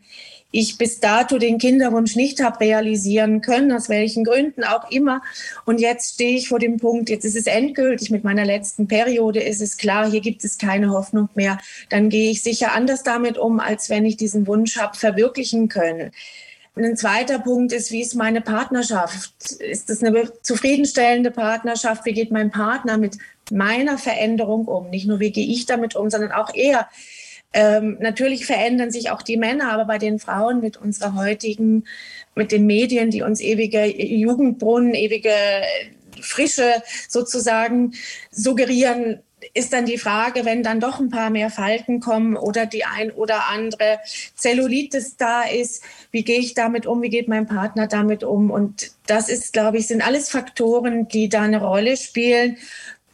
ich 0.50 0.78
bis 0.78 1.00
dato 1.00 1.38
den 1.38 1.58
Kinderwunsch 1.58 2.16
nicht 2.16 2.42
habe 2.42 2.60
realisieren 2.60 3.40
können, 3.40 3.72
aus 3.72 3.88
welchen 3.88 4.24
Gründen 4.24 4.64
auch 4.64 4.90
immer. 4.90 5.22
Und 5.64 5.80
jetzt 5.80 6.14
stehe 6.14 6.36
ich 6.36 6.48
vor 6.48 6.58
dem 6.58 6.78
Punkt, 6.78 7.10
jetzt 7.10 7.24
ist 7.24 7.36
es 7.36 7.46
endgültig 7.46 8.10
mit 8.10 8.24
meiner 8.24 8.44
letzten 8.44 8.86
Periode, 8.86 9.40
ist 9.40 9.60
es 9.60 9.76
klar, 9.76 10.10
hier 10.10 10.20
gibt 10.20 10.44
es 10.44 10.56
keine 10.56 10.90
Hoffnung 10.90 11.28
mehr. 11.34 11.58
Dann 11.90 12.08
gehe 12.08 12.30
ich 12.30 12.42
sicher 12.42 12.72
anders 12.72 13.02
damit 13.02 13.38
um, 13.38 13.60
als 13.60 13.90
wenn 13.90 14.06
ich 14.06 14.16
diesen 14.16 14.46
Wunsch 14.46 14.78
habe 14.78 14.96
verwirklichen 14.96 15.68
können. 15.68 16.12
Ein 16.78 16.96
zweiter 16.96 17.38
Punkt 17.38 17.72
ist, 17.72 17.90
wie 17.90 18.02
ist 18.02 18.14
meine 18.14 18.42
Partnerschaft? 18.42 19.50
Ist 19.60 19.88
das 19.88 20.02
eine 20.02 20.30
zufriedenstellende 20.42 21.30
Partnerschaft? 21.30 22.04
Wie 22.04 22.12
geht 22.12 22.30
mein 22.30 22.50
Partner 22.50 22.98
mit 22.98 23.16
meiner 23.50 23.96
Veränderung 23.96 24.66
um? 24.66 24.90
Nicht 24.90 25.06
nur, 25.06 25.18
wie 25.18 25.32
gehe 25.32 25.46
ich 25.46 25.64
damit 25.64 25.96
um, 25.96 26.10
sondern 26.10 26.32
auch 26.32 26.54
er. 26.54 26.88
Ähm, 27.54 27.96
natürlich 28.00 28.44
verändern 28.44 28.90
sich 28.90 29.10
auch 29.10 29.22
die 29.22 29.38
Männer, 29.38 29.72
aber 29.72 29.86
bei 29.86 29.96
den 29.96 30.18
Frauen 30.18 30.60
mit 30.60 30.76
unserer 30.76 31.14
heutigen, 31.14 31.84
mit 32.34 32.52
den 32.52 32.66
Medien, 32.66 33.10
die 33.10 33.22
uns 33.22 33.40
ewige 33.40 33.86
Jugendbrunnen, 33.86 34.92
ewige 34.92 35.32
Frische 36.20 36.82
sozusagen 37.08 37.94
suggerieren, 38.30 39.22
ist 39.54 39.72
dann 39.72 39.86
die 39.86 39.98
Frage, 39.98 40.44
wenn 40.44 40.62
dann 40.62 40.80
doch 40.80 41.00
ein 41.00 41.08
paar 41.08 41.30
mehr 41.30 41.50
Falten 41.50 42.00
kommen 42.00 42.36
oder 42.36 42.66
die 42.66 42.84
ein 42.84 43.10
oder 43.10 43.48
andere 43.48 43.98
Zellulitis 44.34 45.16
da 45.16 45.42
ist, 45.42 45.82
wie 46.10 46.24
gehe 46.24 46.38
ich 46.38 46.54
damit 46.54 46.86
um, 46.86 47.02
wie 47.02 47.10
geht 47.10 47.28
mein 47.28 47.46
Partner 47.46 47.86
damit 47.86 48.24
um? 48.24 48.50
Und 48.50 48.92
das 49.06 49.28
ist, 49.28 49.52
glaube 49.52 49.78
ich, 49.78 49.86
sind 49.86 50.06
alles 50.06 50.28
Faktoren, 50.28 51.08
die 51.08 51.28
da 51.28 51.42
eine 51.42 51.60
Rolle 51.60 51.96
spielen. 51.96 52.58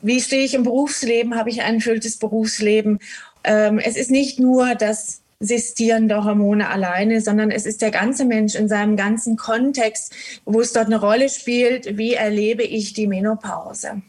Wie 0.01 0.21
stehe 0.21 0.45
ich 0.45 0.55
im 0.55 0.65
Berufsleben? 0.65 1.37
Habe 1.37 1.51
ich 1.51 1.63
ein 1.63 1.77
erfülltes 1.77 2.19
Berufsleben? 2.19 2.99
Ähm, 3.45 3.79
es 3.79 3.97
ist 3.97 4.11
nicht 4.11 4.41
nur 4.41 4.75
das 4.75 5.23
Sistieren 5.43 6.07
der 6.07 6.23
Hormone 6.23 6.71
alleine, 6.71 7.21
sondern 7.21 7.51
es 7.51 7.67
ist 7.67 7.83
der 7.83 7.91
ganze 7.91 8.25
Mensch 8.25 8.55
in 8.55 8.69
seinem 8.69 8.97
ganzen 8.97 9.37
Kontext, 9.37 10.15
wo 10.45 10.61
es 10.61 10.73
dort 10.73 10.87
eine 10.87 11.01
Rolle 11.01 11.29
spielt, 11.29 11.99
wie 11.99 12.15
erlebe 12.15 12.63
ich 12.63 12.93
die 12.93 13.09
Menopause. 13.09 14.03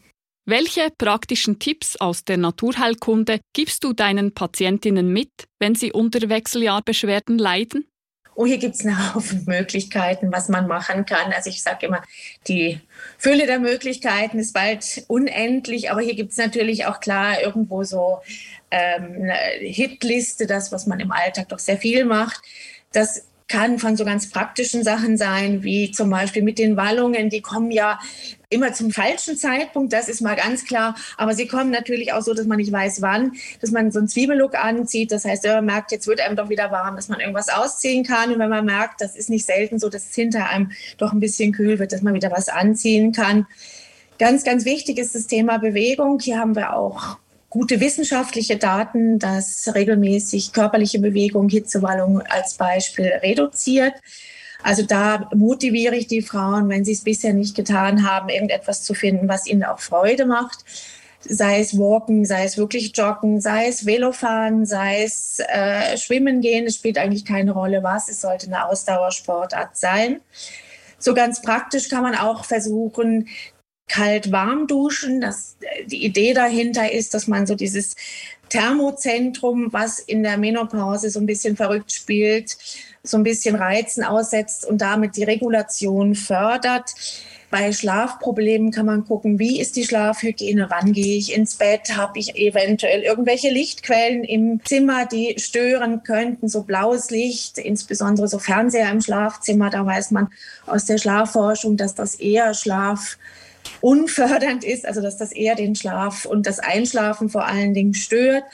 Welche 0.46 0.90
praktischen 0.98 1.58
Tipps 1.58 1.96
aus 1.96 2.26
der 2.26 2.36
Naturheilkunde 2.36 3.40
gibst 3.54 3.86
du 3.86 3.94
deinen 3.94 4.34
Patientinnen 4.34 5.08
mit, 5.08 5.30
wenn 5.58 5.74
sie 5.74 5.94
unter 5.94 6.28
Wechseljahrbeschwerden 6.28 7.38
leiden? 7.38 7.88
Oh, 8.36 8.46
hier 8.46 8.58
gibt 8.58 8.76
es 8.76 8.86
eine 8.86 9.14
Haufen 9.14 9.44
Möglichkeiten, 9.48 10.34
was 10.34 10.50
man 10.50 10.68
machen 10.68 11.06
kann. 11.06 11.32
Also 11.32 11.50
ich 11.50 11.64
sage 11.64 11.86
immer, 11.86 12.04
die 12.50 12.82
Fülle 13.18 13.46
der 13.46 13.60
Möglichkeiten 13.60 14.38
ist 14.38 14.54
bald 14.54 15.06
unendlich, 15.08 15.92
aber 15.92 16.02
hier 16.02 16.16
gibt 16.16 16.32
es 16.32 16.38
natürlich 16.38 16.88
auch 16.88 17.00
klar 17.00 17.42
irgendwo 17.42 17.84
so 17.84 18.20
ähm, 18.70 19.22
eine 19.22 19.38
Hitliste, 19.62 20.46
das, 20.46 20.74
was 20.74 20.88
man 20.88 21.00
im 21.00 21.14
Alltag 21.14 21.48
doch 21.50 21.60
sehr 21.60 21.78
viel 21.78 22.04
macht. 22.04 22.42
Das 22.92 23.28
kann 23.54 23.78
von 23.78 23.96
so 23.96 24.04
ganz 24.04 24.32
praktischen 24.32 24.84
Sachen 24.84 25.16
sein, 25.16 25.62
wie 25.62 25.92
zum 25.92 26.10
Beispiel 26.10 26.42
mit 26.42 26.58
den 26.58 26.76
Wallungen. 26.76 27.30
Die 27.30 27.42
kommen 27.42 27.70
ja 27.70 28.00
immer 28.50 28.74
zum 28.74 28.90
falschen 28.90 29.38
Zeitpunkt, 29.38 29.94
das 29.94 30.10
ist 30.10 30.22
mal 30.22 30.36
ganz 30.36 30.66
klar. 30.66 30.96
Aber 31.18 31.36
sie 31.36 31.46
kommen 31.46 31.70
natürlich 31.70 32.14
auch 32.14 32.24
so, 32.24 32.34
dass 32.34 32.48
man 32.48 32.58
nicht 32.58 32.72
weiß, 32.72 33.04
wann, 33.04 33.34
dass 33.62 33.70
man 33.70 33.92
so 33.92 34.00
einen 34.00 34.08
Zwiebellook 34.08 34.56
anzieht. 34.56 35.12
Das 35.12 35.24
heißt, 35.24 35.44
wenn 35.44 35.54
man 35.54 35.66
merkt, 35.66 35.92
jetzt 35.92 36.08
wird 36.08 36.20
einem 36.20 36.36
doch 36.36 36.50
wieder 36.50 36.72
warm, 36.72 36.96
dass 36.96 37.10
man 37.10 37.20
irgendwas 37.20 37.50
ausziehen 37.50 38.04
kann. 38.04 38.34
Und 38.34 38.40
wenn 38.40 38.50
man 38.50 38.66
merkt, 38.66 39.02
das 39.02 39.16
ist 39.16 39.30
nicht 39.30 39.46
selten 39.46 39.78
so, 39.78 39.88
dass 39.88 40.10
es 40.10 40.16
hinter 40.16 40.50
einem 40.50 40.72
doch 40.98 41.14
ein 41.14 41.20
bisschen 41.20 41.52
kühl 41.52 41.78
wird, 41.78 41.92
dass 41.92 42.02
man 42.02 42.16
wieder 42.16 42.32
was 42.32 42.50
anziehen 42.50 43.12
kann. 43.12 43.46
Ganz, 44.18 44.44
ganz 44.44 44.66
wichtig 44.66 44.98
ist 44.98 45.14
das 45.14 45.28
Thema 45.28 45.60
Bewegung. 45.60 46.20
Hier 46.20 46.40
haben 46.40 46.56
wir 46.56 46.76
auch 46.76 47.20
gute 47.54 47.80
wissenschaftliche 47.80 48.58
Daten, 48.58 49.20
dass 49.20 49.70
regelmäßig 49.76 50.54
körperliche 50.54 50.98
Bewegung 50.98 51.50
Hitzewallung 51.50 52.20
als 52.22 52.56
Beispiel 52.56 53.06
reduziert. 53.22 53.94
Also 54.64 54.82
da 54.82 55.30
motiviere 55.36 55.96
ich 55.96 56.08
die 56.08 56.24
Frauen, 56.24 56.68
wenn 56.68 56.84
sie 56.84 56.94
es 56.94 57.04
bisher 57.04 57.32
nicht 57.32 57.56
getan 57.56 58.10
haben, 58.10 58.30
irgendetwas 58.30 58.82
zu 58.82 58.96
finden, 58.96 59.28
was 59.28 59.46
ihnen 59.46 59.64
auch 59.64 59.80
Freude 59.80 60.26
macht. 60.26 60.66
Sei 61.20 61.60
es 61.60 61.78
Walken, 61.78 62.26
sei 62.26 62.44
es 62.44 62.58
wirklich 62.58 62.98
Joggen, 62.98 63.40
sei 63.40 63.68
es 63.68 63.86
Velofahren, 63.86 64.66
sei 64.66 65.04
es 65.04 65.40
äh, 65.40 65.96
Schwimmen 66.00 66.42
gehen. 66.42 66.66
Es 66.66 66.78
spielt 66.78 66.98
eigentlich 66.98 67.24
keine 67.24 67.52
Rolle, 67.52 67.84
was. 67.84 68.10
Es 68.10 68.22
sollte 68.22 68.48
eine 68.48 68.66
Ausdauersportart 68.66 69.78
sein. 69.78 70.22
So 70.98 71.14
ganz 71.14 71.44
praktisch 71.44 71.88
kann 71.88 72.02
man 72.02 72.16
auch 72.16 72.46
versuchen, 72.46 73.28
kalt-warm 73.94 74.66
duschen. 74.66 75.22
Das, 75.22 75.56
die 75.86 76.04
Idee 76.04 76.34
dahinter 76.34 76.92
ist, 76.92 77.14
dass 77.14 77.28
man 77.28 77.46
so 77.46 77.54
dieses 77.54 77.96
Thermozentrum, 78.50 79.72
was 79.72 80.00
in 80.00 80.24
der 80.24 80.38
Menopause 80.38 81.12
so 81.12 81.20
ein 81.20 81.28
bisschen 81.28 81.56
verrückt 81.56 81.92
spielt, 81.92 82.58
so 83.04 83.18
ein 83.18 83.24
bisschen 83.24 83.56
Reizen 83.56 84.04
aussetzt 84.04 84.66
und 84.66 84.82
damit 84.82 85.16
die 85.16 85.24
Regulation 85.24 86.16
fördert. 86.16 86.96
Bei 87.52 87.72
Schlafproblemen 87.72 88.72
kann 88.72 88.88
man 88.88 89.06
gucken, 89.06 89.38
wie 89.38 89.62
ist 89.62 89.76
die 89.76 89.84
Schlafhygiene, 89.84 90.72
wann 90.72 90.92
gehe 90.92 91.18
ich 91.18 91.36
ins 91.36 91.56
Bett, 91.56 91.96
habe 91.96 92.18
ich 92.18 92.36
eventuell 92.36 93.04
irgendwelche 93.04 93.52
Lichtquellen 93.52 94.24
im 94.24 94.60
Zimmer, 94.66 95.06
die 95.06 95.36
stören 95.38 96.02
könnten, 96.02 96.50
so 96.50 96.64
blaues 96.64 97.12
Licht, 97.12 97.60
insbesondere 97.60 98.28
so 98.28 98.40
Fernseher 98.40 98.90
im 98.90 99.02
Schlafzimmer, 99.02 99.70
da 99.70 99.86
weiß 99.86 100.10
man 100.10 100.30
aus 100.66 100.86
der 100.86 100.98
Schlafforschung, 100.98 101.78
dass 101.78 101.94
das 101.94 102.16
eher 102.16 102.56
Schlaf 102.56 103.20
unfördernd 103.84 104.64
ist, 104.64 104.86
also 104.86 105.02
dass 105.02 105.18
das 105.18 105.34
eher 105.34 105.56
den 105.56 105.76
Schlaf 105.76 106.24
und 106.24 106.48
das 106.48 106.60
Einschlafen 106.60 107.28
vor 107.28 107.46
allen 107.46 107.74
Dingen 107.74 107.94
stört. 107.94 108.46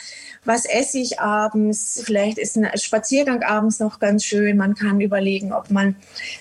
Was 0.43 0.65
esse 0.65 0.97
ich 0.97 1.19
abends? 1.19 2.01
Vielleicht 2.03 2.39
ist 2.39 2.57
ein 2.57 2.67
Spaziergang 2.75 3.43
abends 3.43 3.79
noch 3.79 3.99
ganz 3.99 4.25
schön. 4.25 4.57
Man 4.57 4.73
kann 4.73 5.01
überlegen, 5.01 5.53
ob 5.53 5.69
man 5.69 5.95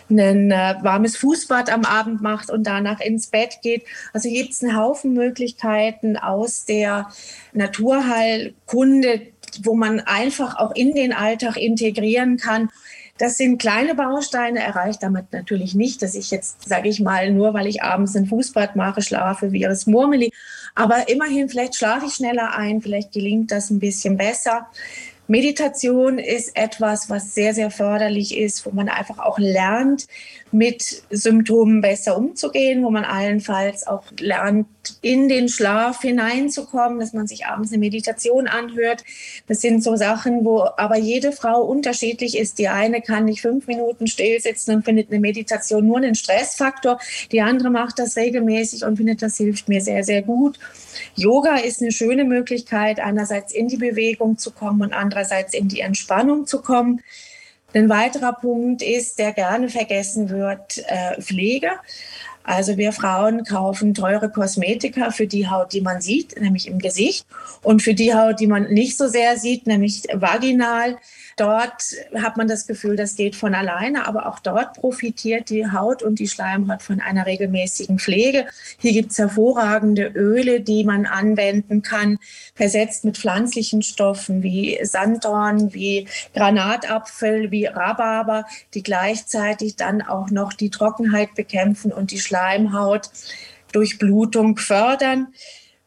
ein 0.09 0.50
äh, 0.50 0.76
warmes 0.80 1.18
Fußbad 1.18 1.71
am 1.71 1.85
Abend 1.85 2.23
macht 2.23 2.49
und 2.49 2.66
danach 2.66 3.00
ins 3.00 3.26
Bett 3.26 3.59
geht. 3.62 3.85
Also 4.14 4.30
gibt 4.30 4.52
es 4.52 4.64
einen 4.64 4.75
Haufen 4.75 5.12
Möglichkeiten 5.12 6.16
aus 6.16 6.64
der 6.64 7.11
Naturheilkunde, 7.52 9.21
wo 9.64 9.75
man 9.75 10.00
einfach 10.00 10.57
auch 10.57 10.75
in 10.75 10.95
den 10.95 11.12
Alltag 11.12 11.59
integrieren 11.59 12.38
kann. 12.38 12.71
Das 13.18 13.37
sind 13.37 13.58
kleine 13.58 13.94
Bausteine, 13.94 14.60
erreicht 14.60 15.02
damit 15.02 15.32
natürlich 15.32 15.75
nicht, 15.75 16.02
dass 16.02 16.14
ich 16.14 16.30
jetzt, 16.30 16.68
sage 16.68 16.88
ich 16.88 17.00
mal, 17.00 17.30
nur 17.32 17.52
weil 17.52 17.66
ich 17.66 17.82
abends 17.82 18.16
ein 18.16 18.26
Fußbad 18.26 18.76
mache, 18.76 19.02
schlafe 19.02 19.52
wie 19.52 19.62
ihres 19.62 19.87
Murmeli. 19.87 20.32
Aber 20.75 21.08
immerhin, 21.08 21.48
vielleicht 21.48 21.75
schlafe 21.75 22.06
ich 22.06 22.14
schneller 22.14 22.54
ein, 22.56 22.80
vielleicht 22.80 23.12
gelingt 23.12 23.50
das 23.50 23.70
ein 23.70 23.80
bisschen 23.80 24.16
besser. 24.16 24.68
Meditation 25.26 26.18
ist 26.18 26.56
etwas, 26.56 27.10
was 27.10 27.34
sehr, 27.34 27.52
sehr 27.52 27.70
förderlich 27.70 28.37
ist, 28.37 28.64
wo 28.64 28.70
man 28.70 28.88
einfach 28.88 29.18
auch 29.18 29.38
lernt, 29.38 30.06
mit 30.52 31.02
Symptomen 31.11 31.81
besser 31.81 32.17
umzugehen, 32.17 32.83
wo 32.83 32.90
man 32.90 33.05
allenfalls 33.05 33.87
auch 33.87 34.05
lernt, 34.19 34.67
in 35.02 35.28
den 35.28 35.49
Schlaf 35.49 36.00
hineinzukommen, 36.00 36.99
dass 36.99 37.12
man 37.12 37.26
sich 37.26 37.47
abends 37.47 37.73
eine 37.73 37.81
Meditation 37.81 38.47
anhört. 38.47 39.05
Das 39.47 39.61
sind 39.61 39.83
so 39.83 39.97
Sachen, 39.97 40.45
wo 40.45 40.62
aber 40.76 40.97
jede 40.97 41.33
Frau 41.33 41.62
unterschiedlich 41.62 42.38
ist. 42.38 42.59
Die 42.59 42.69
eine 42.69 43.02
kann 43.02 43.26
nicht 43.26 43.43
fünf 43.43 43.67
Minuten 43.67 44.07
still 44.07 44.40
sitzen 44.40 44.76
und 44.76 44.85
findet 44.85 45.11
eine 45.11 45.21
Meditation 45.21 45.87
nur 45.87 45.99
einen 45.99 46.14
Stressfaktor. 46.14 46.99
Die 47.33 47.40
andere 47.40 47.71
macht 47.71 47.99
das 47.99 48.17
regelmäßig 48.17 48.85
und 48.85 48.97
findet, 48.97 49.23
das 49.23 49.37
hilft 49.37 49.69
mir 49.69 49.81
sehr, 49.81 50.05
sehr 50.05 50.23
gut. 50.23 50.59
Yoga 51.14 51.57
ist 51.57 51.83
eine 51.83 51.93
schöne 51.93 52.25
Möglichkeit, 52.25 53.00
einerseits 53.00 53.52
in 53.52 53.69
die 53.69 53.76
Bewegung 53.76 54.38
zu 54.38 54.50
kommen 54.52 54.83
und 54.83 54.93
andererseits 54.93 55.55
in 55.55 55.69
die 55.69 55.81
Entspannung 55.81 56.47
zu 56.47 56.62
kommen. 56.62 57.02
Ein 57.75 57.90
weiterer 57.90 58.32
Punkt 58.32 58.80
ist, 58.80 59.18
der 59.18 59.32
gerne 59.32 59.68
vergessen 59.68 60.30
wird, 60.30 60.78
äh, 60.87 61.20
Pflege. 61.20 61.72
Also 62.42 62.78
wir 62.78 62.92
Frauen 62.92 63.44
kaufen 63.44 63.92
teure 63.92 64.30
Kosmetika 64.30 65.10
für 65.10 65.26
die 65.26 65.48
Haut, 65.48 65.75
die 65.75 65.82
man 65.82 66.00
sieht, 66.00 66.40
nämlich 66.40 66.66
im 66.66 66.78
Gesicht, 66.78 67.26
und 67.62 67.82
für 67.82 67.92
die 67.92 68.14
Haut, 68.14 68.40
die 68.40 68.46
man 68.46 68.72
nicht 68.72 68.96
so 68.96 69.06
sehr 69.06 69.37
sieht, 69.37 69.66
nämlich 69.66 70.04
vaginal. 70.14 70.96
Dort 71.38 71.95
hat 72.16 72.37
man 72.37 72.49
das 72.49 72.66
Gefühl, 72.66 72.97
das 72.97 73.14
geht 73.14 73.37
von 73.37 73.54
alleine, 73.54 74.09
aber 74.09 74.26
auch 74.26 74.40
dort 74.40 74.75
profitiert 74.75 75.50
die 75.50 75.71
Haut 75.71 76.02
und 76.02 76.18
die 76.18 76.26
Schleimhaut 76.26 76.83
von 76.83 77.00
einer 77.00 77.26
regelmäßigen 77.26 78.00
Pflege. 78.00 78.47
Hier 78.78 78.92
gibt 78.92 79.12
es 79.12 79.18
hervorragende 79.18 80.09
Öle, 80.09 80.61
die 80.61 80.83
man 80.83 81.07
anwenden 81.07 81.83
kann, 81.83 82.18
versetzt 82.57 83.04
mit 83.04 83.18
pflanzlichen 83.18 83.83
Stoffen 83.83 84.42
wie 84.42 84.80
Sanddorn, 84.83 85.73
wie 85.73 86.09
Granatapfel, 86.35 87.52
wie 87.52 87.66
Rhabarber, 87.66 88.45
die 88.75 88.83
gleichzeitig 88.83 89.76
dann 89.76 90.02
auch 90.02 90.30
noch 90.30 90.52
die 90.52 90.71
Trockenheit 90.71 91.37
bekämpfen 91.37 91.92
und 91.92 92.11
die 92.11 92.18
Schleimhaut 92.18 93.11
durch 93.71 93.99
Blutung 93.99 94.57
fördern. 94.57 95.28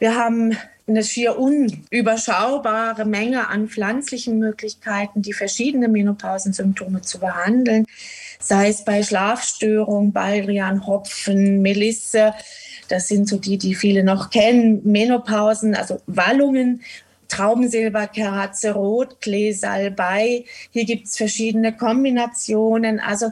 Wir 0.01 0.15
haben 0.15 0.57
eine 0.87 1.03
schier 1.03 1.37
unüberschaubare 1.37 3.05
Menge 3.05 3.49
an 3.49 3.69
pflanzlichen 3.69 4.39
Möglichkeiten, 4.39 5.21
die 5.21 5.31
verschiedenen 5.31 5.91
Menopausensymptome 5.91 7.01
zu 7.01 7.19
behandeln, 7.19 7.85
sei 8.39 8.69
es 8.69 8.83
bei 8.83 9.03
Schlafstörungen, 9.03 10.11
Baldrian, 10.11 10.87
Hopfen, 10.87 11.61
Melisse. 11.61 12.33
Das 12.89 13.09
sind 13.09 13.29
so 13.29 13.37
die, 13.37 13.59
die 13.59 13.75
viele 13.75 14.03
noch 14.03 14.31
kennen. 14.31 14.81
Menopausen, 14.83 15.75
also 15.75 16.01
Wallungen 16.07 16.81
Traubensilberkerze, 17.27 18.71
Rotklee, 18.71 19.51
Salbei. 19.51 20.45
Hier 20.71 20.85
gibt 20.85 21.09
es 21.09 21.15
verschiedene 21.15 21.77
Kombinationen. 21.77 22.99
Also 22.99 23.31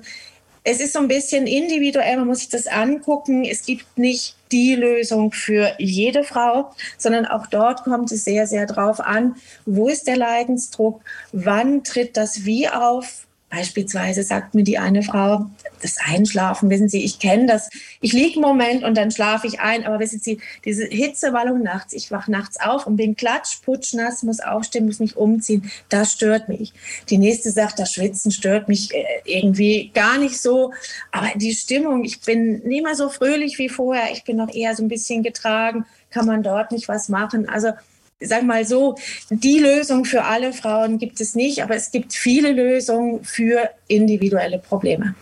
es 0.70 0.80
ist 0.80 0.94
so 0.94 1.00
ein 1.00 1.08
bisschen 1.08 1.48
individuell, 1.48 2.18
man 2.18 2.28
muss 2.28 2.40
sich 2.40 2.50
das 2.50 2.68
angucken. 2.68 3.44
Es 3.44 3.66
gibt 3.66 3.98
nicht 3.98 4.36
die 4.52 4.76
Lösung 4.76 5.32
für 5.32 5.74
jede 5.80 6.24
Frau, 6.24 6.72
sondern 6.96 7.26
auch 7.26 7.48
dort 7.48 7.84
kommt 7.84 8.12
es 8.12 8.24
sehr, 8.24 8.46
sehr 8.46 8.68
drauf 8.68 9.00
an, 9.00 9.36
wo 9.66 9.88
ist 9.88 10.06
der 10.06 10.18
Leidensdruck, 10.18 11.02
wann 11.32 11.84
tritt 11.84 12.18
das 12.18 12.46
wie 12.46 12.70
auf, 12.70 13.26
Beispielsweise 13.50 14.24
sagt 14.24 14.54
mir 14.54 14.64
die 14.64 14.78
eine 14.78 15.02
Frau, 15.02 15.50
das 15.82 15.98
Einschlafen, 16.06 16.70
wissen 16.70 16.90
Sie, 16.90 17.04
ich 17.04 17.20
kenne 17.20 17.48
das. 17.48 17.70
Ich 18.00 18.14
liege 18.14 18.34
einen 18.34 18.42
Moment 18.42 18.84
und 18.84 18.96
dann 18.96 19.12
schlafe 19.12 19.48
ich 19.48 19.60
ein, 19.60 19.86
aber 19.86 20.00
wissen 20.00 20.20
Sie, 20.20 20.40
diese 20.66 20.86
Hitzewallung 20.86 21.64
nachts, 21.64 21.94
ich 21.94 22.12
wache 22.12 22.32
nachts 22.32 22.60
auf 22.60 22.86
und 22.86 22.96
bin 22.96 23.16
klatsch, 23.16 23.62
putschnass, 23.64 24.24
muss 24.24 24.40
aufstehen, 24.40 24.86
muss 24.86 25.00
mich 25.00 25.18
umziehen, 25.18 25.72
das 25.90 26.14
stört 26.14 26.48
mich. 26.48 26.74
Die 27.10 27.18
nächste 27.18 27.52
sagt, 27.52 27.80
das 27.80 27.94
Schwitzen 27.94 28.32
stört 28.32 28.68
mich 28.68 28.94
äh, 28.94 29.04
irgendwie 29.26 29.90
gar 29.94 30.20
nicht 30.20 30.40
so, 30.40 30.74
aber 31.12 31.30
die 31.36 31.54
Stimmung, 31.54 32.06
ich 32.06 32.22
bin 32.22 32.60
nicht 32.68 32.84
mehr 32.84 32.96
so 32.96 33.10
fröhlich 33.10 33.58
wie 33.58 33.70
vorher, 33.70 34.12
ich 34.12 34.24
bin 34.24 34.38
noch 34.38 34.54
eher 34.54 34.76
so 34.76 34.84
ein 34.84 34.90
bisschen 34.90 35.24
getragen, 35.24 35.86
kann 36.12 36.26
man 36.26 36.44
dort 36.44 36.72
nicht 36.72 36.88
was 36.88 37.10
machen. 37.10 37.48
Also 37.50 37.72
sag 38.20 38.44
mal 38.44 38.66
so, 38.66 38.96
die 39.30 39.60
Lösung 39.60 40.06
für 40.06 40.24
alle 40.24 40.54
Frauen 40.54 40.98
gibt 40.98 41.22
es 41.22 41.36
nicht, 41.36 41.64
aber 41.64 41.76
es 41.76 41.92
gibt 41.92 42.14
viele 42.14 42.52
Lösungen 42.52 43.24
für 43.24 43.70
individuelle 43.88 44.60
Probleme. 44.60 45.16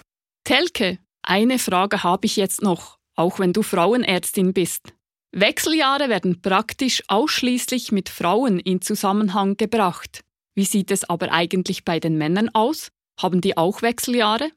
Telke, 0.44 0.98
eine 1.22 1.60
Frage 1.60 2.04
habe 2.04 2.26
ich 2.26 2.36
jetzt 2.36 2.62
noch, 2.62 2.98
auch 3.16 3.40
wenn 3.40 3.54
du 3.54 3.64
Frauenärztin 3.64 4.54
bist. 4.54 4.94
Wechseljahre 5.34 6.10
werden 6.10 6.42
praktisch 6.42 7.04
ausschließlich 7.08 7.92
mit 7.92 8.10
Frauen 8.10 8.60
in 8.60 8.82
Zusammenhang 8.82 9.58
gebracht. 9.58 10.22
Wie 10.56 10.66
sieht 10.66 10.90
es 10.90 11.08
aber 11.08 11.32
eigentlich 11.32 11.86
bei 11.86 12.00
den 12.00 12.18
Männern 12.18 12.50
aus? 12.54 12.90
Haben 13.22 13.42
die 13.42 13.58
auch 13.58 13.82
Wechseljahre? 13.82 14.50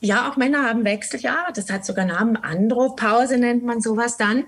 Ja, 0.00 0.28
auch 0.28 0.36
Männer 0.36 0.64
haben 0.64 0.84
Wechseljahre. 0.84 1.52
Das 1.54 1.70
hat 1.70 1.86
sogar 1.86 2.04
Namen. 2.04 2.36
Andropause 2.36 3.38
nennt 3.38 3.64
man 3.64 3.80
sowas 3.80 4.16
dann. 4.18 4.44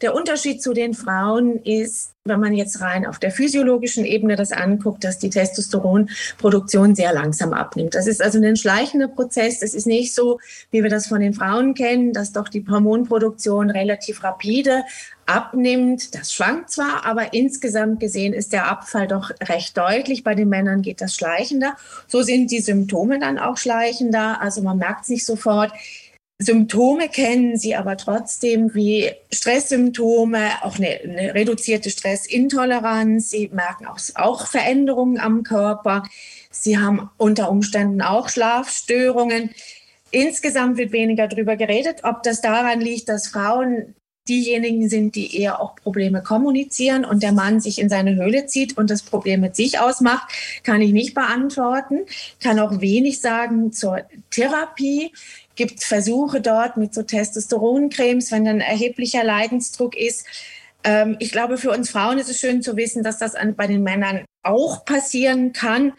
Der 0.00 0.14
Unterschied 0.14 0.60
zu 0.60 0.72
den 0.72 0.92
Frauen 0.92 1.62
ist, 1.62 2.14
wenn 2.24 2.40
man 2.40 2.52
jetzt 2.52 2.80
rein 2.80 3.06
auf 3.06 3.20
der 3.20 3.30
physiologischen 3.30 4.04
Ebene 4.04 4.34
das 4.34 4.50
anguckt, 4.50 5.04
dass 5.04 5.20
die 5.20 5.30
Testosteronproduktion 5.30 6.96
sehr 6.96 7.12
langsam 7.12 7.52
abnimmt. 7.52 7.94
Das 7.94 8.08
ist 8.08 8.20
also 8.20 8.42
ein 8.42 8.56
schleichender 8.56 9.06
Prozess. 9.06 9.62
Es 9.62 9.72
ist 9.72 9.86
nicht 9.86 10.12
so, 10.12 10.40
wie 10.72 10.82
wir 10.82 10.90
das 10.90 11.06
von 11.06 11.20
den 11.20 11.32
Frauen 11.32 11.74
kennen, 11.74 12.12
dass 12.12 12.32
doch 12.32 12.48
die 12.48 12.64
Hormonproduktion 12.68 13.70
relativ 13.70 14.24
rapide 14.24 14.82
abnimmt. 15.26 16.14
Das 16.14 16.32
schwankt 16.32 16.70
zwar, 16.70 17.06
aber 17.06 17.32
insgesamt 17.32 18.00
gesehen 18.00 18.32
ist 18.32 18.52
der 18.52 18.68
Abfall 18.70 19.06
doch 19.06 19.30
recht 19.42 19.76
deutlich. 19.76 20.24
Bei 20.24 20.34
den 20.34 20.48
Männern 20.48 20.82
geht 20.82 21.00
das 21.00 21.14
schleichender. 21.14 21.76
So 22.08 22.22
sind 22.22 22.50
die 22.50 22.60
Symptome 22.60 23.20
dann 23.20 23.38
auch 23.38 23.58
schleichender. 23.58 24.40
Also 24.40 24.60
man 24.60 24.78
merkt 24.78 25.02
es 25.04 25.08
nicht 25.08 25.24
sofort. 25.24 25.72
Symptome 26.38 27.08
kennen 27.08 27.56
sie 27.56 27.76
aber 27.76 27.96
trotzdem 27.96 28.74
wie 28.74 29.12
Stresssymptome, 29.32 30.62
auch 30.62 30.76
eine, 30.76 31.00
eine 31.02 31.34
reduzierte 31.34 31.90
Stressintoleranz. 31.90 33.30
Sie 33.30 33.48
merken 33.52 33.86
auch, 33.86 33.98
auch 34.16 34.48
Veränderungen 34.48 35.20
am 35.20 35.44
Körper. 35.44 36.02
Sie 36.50 36.78
haben 36.78 37.08
unter 37.18 37.50
Umständen 37.50 38.02
auch 38.02 38.28
Schlafstörungen. 38.28 39.50
Insgesamt 40.10 40.76
wird 40.76 40.92
weniger 40.92 41.28
darüber 41.28 41.56
geredet, 41.56 42.00
ob 42.02 42.24
das 42.24 42.40
daran 42.40 42.80
liegt, 42.80 43.08
dass 43.08 43.28
Frauen 43.28 43.94
diejenigen 44.28 44.88
sind, 44.88 45.16
die 45.16 45.38
eher 45.38 45.60
auch 45.60 45.76
Probleme 45.76 46.22
kommunizieren 46.22 47.04
und 47.04 47.22
der 47.22 47.32
Mann 47.32 47.60
sich 47.60 47.78
in 47.78 47.88
seine 47.88 48.14
Höhle 48.14 48.46
zieht 48.46 48.78
und 48.78 48.90
das 48.90 49.02
Problem 49.02 49.40
mit 49.40 49.54
sich 49.54 49.78
ausmacht, 49.78 50.32
kann 50.62 50.80
ich 50.80 50.92
nicht 50.92 51.14
beantworten. 51.14 52.06
Kann 52.40 52.58
auch 52.58 52.80
wenig 52.80 53.20
sagen 53.20 53.72
zur 53.72 54.00
Therapie 54.30 55.12
gibt 55.56 55.84
Versuche 55.84 56.40
dort 56.40 56.76
mit 56.76 56.94
so 56.94 57.02
Testosteroncremes, 57.02 58.32
wenn 58.32 58.44
dann 58.44 58.60
erheblicher 58.60 59.24
Leidensdruck 59.24 59.96
ist. 59.96 60.26
Ähm, 60.82 61.16
ich 61.18 61.32
glaube, 61.32 61.58
für 61.58 61.70
uns 61.70 61.90
Frauen 61.90 62.18
ist 62.18 62.28
es 62.28 62.38
schön 62.38 62.62
zu 62.62 62.76
wissen, 62.76 63.02
dass 63.02 63.18
das 63.18 63.34
an, 63.34 63.54
bei 63.54 63.66
den 63.66 63.82
Männern 63.82 64.24
auch 64.42 64.84
passieren 64.84 65.52
kann. 65.52 65.92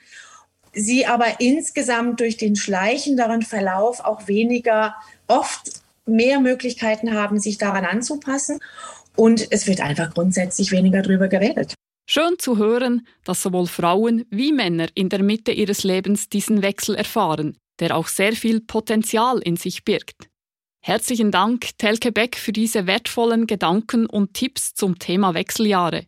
Sie 0.73 1.06
aber 1.06 1.39
insgesamt 1.39 2.19
durch 2.19 2.38
den 2.38 2.56
schleichenderen 2.56 3.41
Verlauf 3.41 4.01
auch 4.01 4.27
weniger 4.27 4.95
oft 5.27 5.82
mehr 6.06 6.39
Möglichkeiten 6.39 7.13
haben, 7.13 7.39
sich 7.39 7.58
daran 7.58 7.86
anzupassen. 7.86 8.60
Und 9.15 9.51
es 9.51 9.65
wird 9.65 9.79
einfach 9.82 10.13
grundsätzlich 10.13 10.71
weniger 10.71 11.01
darüber 11.01 11.29
geredet. 11.29 11.73
Schön 12.08 12.38
zu 12.38 12.58
hören, 12.58 13.08
dass 13.23 13.41
sowohl 13.41 13.65
Frauen 13.65 14.25
wie 14.29 14.51
Männer 14.51 14.88
in 14.93 15.10
der 15.10 15.23
Mitte 15.23 15.51
ihres 15.51 15.84
Lebens 15.84 16.29
diesen 16.29 16.62
Wechsel 16.62 16.95
erfahren 16.95 17.58
der 17.79 17.95
auch 17.95 18.07
sehr 18.07 18.33
viel 18.33 18.61
Potenzial 18.61 19.39
in 19.39 19.57
sich 19.57 19.83
birgt. 19.83 20.29
Herzlichen 20.81 21.31
Dank, 21.31 21.77
Telke 21.77 22.11
Beck, 22.11 22.35
für 22.35 22.51
diese 22.51 22.85
wertvollen 22.85 23.47
Gedanken 23.47 24.05
und 24.05 24.33
Tipps 24.33 24.75
zum 24.75 24.99
Thema 24.99 25.33
Wechseljahre. 25.33 26.05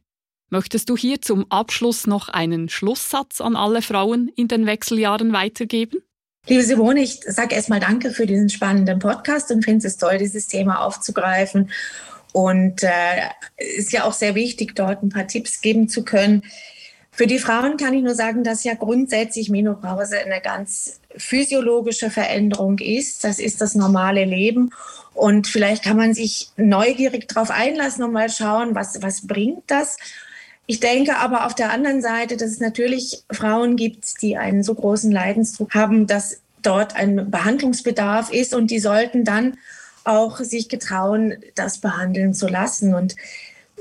Möchtest 0.49 0.89
du 0.89 0.95
hier 0.95 1.21
zum 1.21 1.51
Abschluss 1.51 2.07
noch 2.07 2.29
einen 2.29 2.69
Schlusssatz 2.69 3.41
an 3.41 3.55
alle 3.55 3.81
Frauen 3.81 4.29
in 4.35 4.47
den 4.47 4.65
Wechseljahren 4.65 5.33
weitergeben? 5.33 5.99
Liebe 6.47 6.63
Simone, 6.63 7.01
ich 7.01 7.19
sage 7.25 7.55
erstmal 7.55 7.81
Danke 7.81 8.11
für 8.11 8.25
diesen 8.25 8.49
spannenden 8.49 8.99
Podcast 8.99 9.51
und 9.51 9.65
finde 9.65 9.85
es 9.85 9.97
toll, 9.97 10.17
dieses 10.17 10.47
Thema 10.47 10.79
aufzugreifen. 10.85 11.71
Und 12.31 12.83
äh, 12.83 13.29
ist 13.57 13.91
ja 13.91 14.05
auch 14.05 14.13
sehr 14.13 14.35
wichtig, 14.35 14.75
dort 14.75 15.03
ein 15.03 15.09
paar 15.09 15.27
Tipps 15.27 15.59
geben 15.59 15.89
zu 15.89 16.05
können. 16.05 16.43
Für 17.17 17.25
die 17.25 17.39
Frauen 17.39 17.77
kann 17.77 17.95
ich 17.95 18.03
nur 18.03 18.13
sagen, 18.13 18.43
dass 18.43 18.63
ja 18.63 18.75
grundsätzlich 18.75 19.49
Menopause 19.49 20.19
eine 20.19 20.39
ganz 20.39 20.99
physiologische 21.17 22.11
Veränderung 22.11 22.77
ist. 22.77 23.23
Das 23.23 23.39
ist 23.39 23.59
das 23.59 23.73
normale 23.73 24.23
Leben. 24.23 24.69
Und 25.15 25.47
vielleicht 25.47 25.83
kann 25.83 25.97
man 25.97 26.13
sich 26.13 26.51
neugierig 26.57 27.27
darauf 27.27 27.49
einlassen 27.49 28.03
und 28.03 28.13
mal 28.13 28.29
schauen, 28.29 28.75
was, 28.75 29.01
was 29.01 29.25
bringt 29.25 29.63
das. 29.65 29.97
Ich 30.67 30.79
denke 30.79 31.17
aber 31.17 31.47
auf 31.47 31.55
der 31.55 31.71
anderen 31.71 32.03
Seite, 32.03 32.37
dass 32.37 32.51
es 32.51 32.59
natürlich 32.59 33.23
Frauen 33.31 33.77
gibt, 33.77 34.21
die 34.21 34.37
einen 34.37 34.61
so 34.61 34.75
großen 34.75 35.11
Leidensdruck 35.11 35.73
haben, 35.73 36.05
dass 36.05 36.41
dort 36.61 36.95
ein 36.95 37.31
Behandlungsbedarf 37.31 38.31
ist 38.31 38.53
und 38.53 38.69
die 38.69 38.79
sollten 38.79 39.23
dann 39.23 39.57
auch 40.03 40.37
sich 40.37 40.69
getrauen, 40.69 41.33
das 41.55 41.79
behandeln 41.79 42.35
zu 42.35 42.47
lassen. 42.47 42.93
Und 42.93 43.15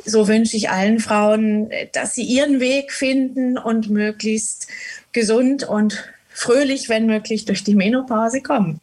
so 0.04 0.28
wünsche 0.28 0.56
ich 0.56 0.70
allen 0.70 1.00
Frauen, 1.00 1.70
dass 1.92 2.14
sie 2.14 2.22
ihren 2.22 2.60
Weg 2.60 2.92
finden 2.92 3.58
und 3.58 3.90
möglichst 3.90 4.68
gesund 5.12 5.64
und 5.64 6.04
fröhlich, 6.28 6.88
wenn 6.88 7.06
möglich, 7.06 7.44
durch 7.44 7.64
die 7.64 7.74
Menopause 7.74 8.42
kommen. 8.42 8.80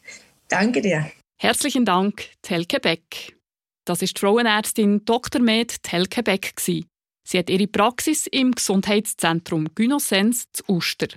Danke 0.48 0.82
dir. 0.82 1.10
Herzlichen 1.40 1.86
Dank, 1.86 2.26
Telke 2.42 2.80
Beck. 2.80 3.36
Das 3.86 4.02
ist 4.02 4.18
die 4.18 4.20
Frauenärztin 4.22 5.04
Dr. 5.06 5.42
Med 5.42 5.84
Telke 5.84 6.24
Beck. 6.24 6.54
Sie 6.60 6.86
hat 7.34 7.50
ihre 7.50 7.68
Praxis 7.68 8.28
im 8.28 8.52
Gesundheitszentrum 8.52 9.68
Gynosens 9.76 10.46
zu 10.52 10.64
Uster. 10.68 11.08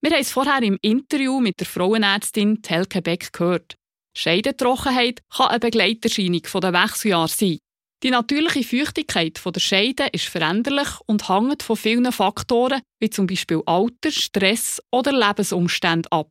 Wir 0.00 0.12
haben 0.12 0.20
es 0.20 0.30
vorher 0.30 0.62
im 0.62 0.78
Interview 0.80 1.40
mit 1.40 1.58
der 1.60 1.66
Frauenärztin 1.66 2.62
Telke 2.62 3.02
Beck 3.02 3.32
gehört. 3.32 3.76
Scheidentrockenheit 4.16 5.22
kann 5.34 5.48
eine 5.48 5.60
Begleiterscheinung 5.60 6.42
der 6.42 6.72
Wechseljahre 6.72 7.28
sein. 7.28 7.58
Die 8.04 8.10
natürliche 8.10 8.62
Feuchtigkeit 8.62 9.40
der 9.44 9.60
Scheide 9.60 10.06
ist 10.12 10.26
veränderlich 10.26 10.88
und 11.06 11.28
hängt 11.28 11.64
von 11.64 11.76
vielen 11.76 12.12
Faktoren, 12.12 12.80
wie 13.00 13.10
zum 13.10 13.26
Beispiel 13.26 13.60
Alter, 13.66 14.12
Stress 14.12 14.80
oder 14.92 15.12
Lebensumstände 15.12 16.10
ab. 16.12 16.30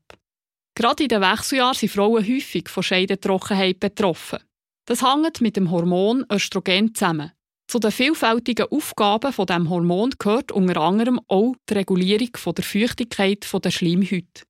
Gerade 0.75 1.03
in 1.03 1.09
den 1.09 1.21
Wechseljahren 1.21 1.75
sind 1.75 1.91
Frauen 1.91 2.25
häufig 2.25 2.69
von 2.69 2.83
Scheidentrockenheit 2.83 3.81
betroffen. 3.81 4.39
Das 4.85 5.01
hängt 5.01 5.41
mit 5.41 5.57
dem 5.57 5.69
Hormon 5.69 6.25
Östrogen 6.31 6.95
zusammen. 6.95 7.33
Zu 7.69 7.79
den 7.79 7.91
vielfältigen 7.91 8.67
Aufgaben 8.71 9.33
von 9.33 9.45
dem 9.45 9.69
Hormon 9.69 10.11
gehört 10.17 10.53
unter 10.53 10.79
anderem 10.79 11.19
auch 11.27 11.55
die 11.69 11.73
Regulierung 11.73 12.29
der 12.55 12.63
Feuchtigkeit 12.63 13.45
der 13.53 13.71
Schleimhäute. 13.71 14.43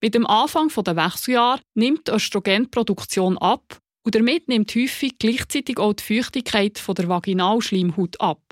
Mit 0.00 0.14
dem 0.14 0.26
Anfang 0.26 0.68
der 0.68 0.94
Wechseljahre 0.94 1.62
nimmt 1.74 2.06
die 2.06 2.12
Östrogenproduktion 2.12 3.38
ab 3.38 3.80
und 4.04 4.14
damit 4.14 4.48
nimmt 4.48 4.74
häufig 4.74 5.18
gleichzeitig 5.18 5.78
auch 5.78 5.94
die 5.94 6.02
Feuchtigkeit 6.02 6.78
von 6.78 6.94
der 6.94 7.08
Vaginalschleimhaut 7.08 8.20
ab. 8.20 8.42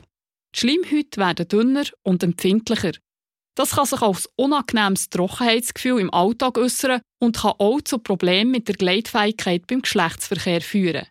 Die 0.55 0.61
Schleimhäute 0.61 1.21
werden 1.21 1.49
dünner 1.49 1.85
und 2.03 2.23
empfindlicher. 2.23 2.93
Das 3.55 3.73
kann 3.73 3.85
sich 3.85 4.01
als 4.01 4.29
unangenehmes 4.37 5.11
Trockenheitsgefühl 5.11 6.01
im 6.01 6.13
Alltag 6.13 6.57
äußern 6.57 7.03
und 7.21 7.37
kann 7.37 7.55
auch 7.59 7.83
zu 7.83 7.99
Problemen 7.99 8.51
mit 8.51 8.69
der 8.69 8.77
Gleitfähigkeit 8.77 9.67
beim 9.67 9.83
Geschlechtsverkehr 9.83 10.63
führen. 10.63 11.07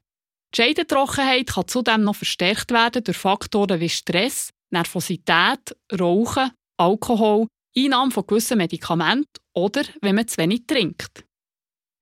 Die 0.54 0.62
Scheidentrockenheit 0.62 1.48
kann 1.48 1.68
zudem 1.68 2.04
noch 2.04 2.16
verstärkt 2.16 2.72
werden 2.72 3.04
durch 3.04 3.18
Faktoren 3.18 3.80
wie 3.80 3.90
Stress, 3.90 4.50
Nervosität, 4.72 5.76
Rauchen, 5.98 6.52
Alkohol, 6.78 7.48
Einnahme 7.78 8.12
von 8.12 8.26
gewissen 8.26 8.58
Medikamenten 8.58 9.40
oder 9.54 9.84
wenn 10.02 10.16
man 10.16 10.28
zu 10.28 10.38
wenig 10.38 10.66
trinkt. 10.66 11.24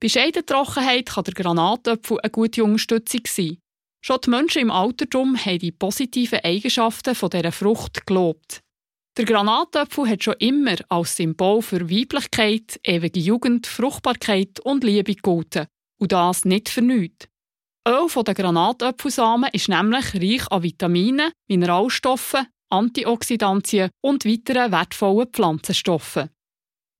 Bei 0.01 0.07
Scheidentrockenheit 0.07 1.07
kann 1.07 1.25
der 1.25 1.33
Granatöpfel 1.33 2.19
eine 2.21 2.29
gute 2.29 2.63
Unterstützung 2.63 3.21
sein. 3.27 3.57
Schon 4.01 4.19
die 4.23 4.29
Menschen 4.29 4.61
im 4.61 4.71
Altertum 4.71 5.35
haben 5.37 5.59
die 5.59 5.73
positiven 5.73 6.39
Eigenschaften 6.41 7.15
von 7.15 7.29
dieser 7.29 7.51
Frucht 7.51 8.07
gelobt. 8.07 8.61
Der 9.17 9.25
Granatöpfel 9.25 10.09
hat 10.09 10.23
schon 10.23 10.35
immer 10.39 10.77
als 10.87 11.17
Symbol 11.17 11.61
für 11.61 11.89
Weiblichkeit, 11.89 12.79
ewige 12.83 13.19
Jugend, 13.19 13.67
Fruchtbarkeit 13.67 14.61
und 14.61 14.85
Liebe 14.85 15.15
gegolten. 15.15 15.67
Und 15.99 16.13
das 16.13 16.45
nicht 16.45 16.69
für 16.69 16.81
nichts. 16.81 17.27
Öl 17.85 18.07
von 18.07 18.23
den 18.23 18.35
Granatöpfelsamen 18.35 19.49
ist 19.51 19.67
nämlich 19.67 20.13
reich 20.13 20.49
an 20.49 20.63
Vitaminen, 20.63 21.33
Mineralstoffen, 21.49 22.47
Antioxidantien 22.69 23.89
und 24.01 24.23
weiteren 24.23 24.71
wertvollen 24.71 25.27
Pflanzenstoffen. 25.27 26.29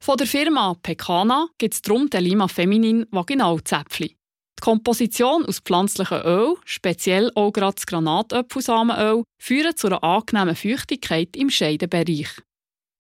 Von 0.02 0.18
der 0.18 0.28
Firma 0.28 0.76
Pecana 0.82 1.50
gibt 1.58 1.74
es 1.74 1.82
darum 1.82 2.10
den 2.10 2.24
Lima 2.24 2.48
Feminin 2.48 3.06
Vaginalzäpfchen. 3.12 4.10
Die 4.10 4.62
Komposition 4.62 5.46
aus 5.46 5.60
pflanzlichem 5.60 6.22
Öl, 6.24 6.56
speziell 6.64 7.32
auch 7.36 7.52
gerade 7.52 7.76
das 7.76 7.86
Granatöpfelsamenöl, 7.86 9.24
führt 9.42 9.78
zu 9.78 9.88
einer 9.88 10.04
angenehmen 10.04 10.56
Feuchtigkeit 10.56 11.36
im 11.36 11.50
Scheidenbereich. 11.50 12.30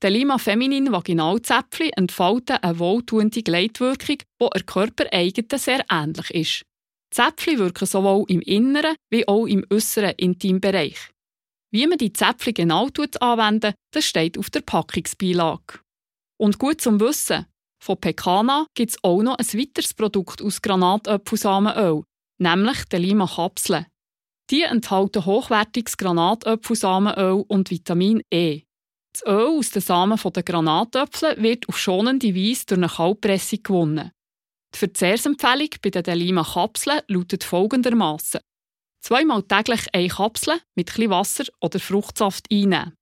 Der 0.02 0.10
Lima 0.10 0.38
Feminin 0.38 0.92
Vaginalzäpfchen 0.92 1.92
entfalten 1.94 2.58
eine 2.58 2.80
wohltuende 2.80 3.44
Gleitwirkung, 3.44 4.18
die 4.42 4.50
der 4.54 4.64
körpereigenen 4.64 5.60
sehr 5.60 5.86
ähnlich 5.90 6.30
ist. 6.32 6.64
Zäpfchen 7.12 7.60
wirken 7.60 7.86
sowohl 7.86 8.26
im 8.28 8.42
inneren 8.42 8.96
wie 9.10 9.28
auch 9.28 9.46
im 9.46 9.66
äußeren 9.70 10.14
Intimbereich. 10.18 11.12
Wie 11.72 11.88
man 11.88 11.98
die 11.98 12.14
Zäpfchen 12.14 12.54
genau 12.54 12.90
anwendet, 13.20 13.76
das 13.92 14.06
steht 14.06 14.38
auf 14.38 14.50
der 14.50 14.62
Packungsbeilage. 14.62 15.80
Und 16.40 16.58
gut 16.58 16.80
zum 16.80 17.00
Wissen, 17.02 17.46
von 17.84 18.00
Pekana 18.00 18.66
gibt 18.74 18.92
es 18.92 19.04
auch 19.04 19.22
noch 19.22 19.38
ein 19.38 19.46
weiteres 19.46 19.94
Produkt 19.94 20.42
aus 20.42 20.62
Granatöpfelsamenöl, 20.62 22.04
nämlich 22.40 22.86
die 22.86 22.98
Lima 22.98 23.28
Kapseln. 23.28 23.86
Die 24.50 24.64
enthalten 24.64 25.26
hochwertiges 25.26 25.98
Granatöpfelsamenöl 25.98 27.44
und 27.48 27.70
Vitamin 27.70 28.22
E. 28.34 28.64
Das 29.14 29.26
Öl 29.26 29.58
aus 29.58 29.72
den 29.72 29.82
Samen 29.82 30.18
der 30.18 30.44
Granatöpfel 30.44 31.42
wird 31.42 31.68
auf 31.68 31.78
schonende 31.78 32.34
Weise 32.34 32.66
durch 32.68 32.78
eine 32.78 32.88
Kaltpressung 32.88 33.64
gewonnen. 33.64 34.12
Die 34.74 34.78
Verzehrsempfehlung 34.78 35.70
bei 35.82 35.90
den 35.90 36.04
Delima 36.04 36.44
Kapseln 36.44 37.02
lautet 37.08 37.44
folgendermaßen: 37.44 38.40
Zweimal 39.02 39.44
täglich 39.44 39.88
eine 39.94 40.08
Kapsel 40.08 40.62
mit 40.76 40.90
etwas 40.90 41.10
Wasser 41.10 41.44
oder 41.60 41.80
Fruchtsaft 41.80 42.46
einnehmen. 42.52 42.94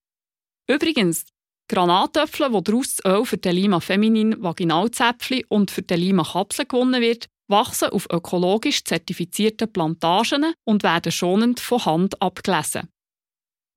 Übrigens, 0.68 1.26
Granatöpfel, 1.68 2.52
wo 2.52 2.62
daraus 2.62 2.98
Öl 3.06 3.26
für 3.26 3.38
die 3.38 3.50
Lima 3.50 3.80
Feminin 3.80 4.42
Vaginalzäpfchen 4.42 5.44
und 5.50 5.72
für 5.72 5.82
die 5.82 5.96
Lima 5.96 6.24
Kapsel 6.24 6.66
gewonnen 6.66 7.02
wird, 7.02 7.28
wachsen 7.48 7.90
auf 7.90 8.08
ökologisch 8.12 8.84
zertifizierten 8.84 9.72
Plantagen 9.72 10.54
und 10.66 10.84
werden 10.84 11.12
schonend 11.12 11.60
von 11.60 11.86
Hand 11.86 12.22
abgelesen. 12.22 12.90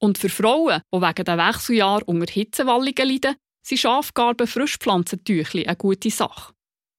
Und 0.00 0.18
für 0.18 0.28
Frauen, 0.28 0.82
die 0.94 1.00
wegen 1.00 1.24
der 1.24 1.38
Wechseljahr 1.38 2.02
unter 2.06 2.32
Hitzewallungen 2.32 3.08
leiden, 3.08 3.36
sind 3.66 3.78
Schafgarben 3.78 4.46
Frischpflanzentüchli 4.46 5.66
eine 5.66 5.76
gute 5.76 6.10
Sache. 6.10 6.54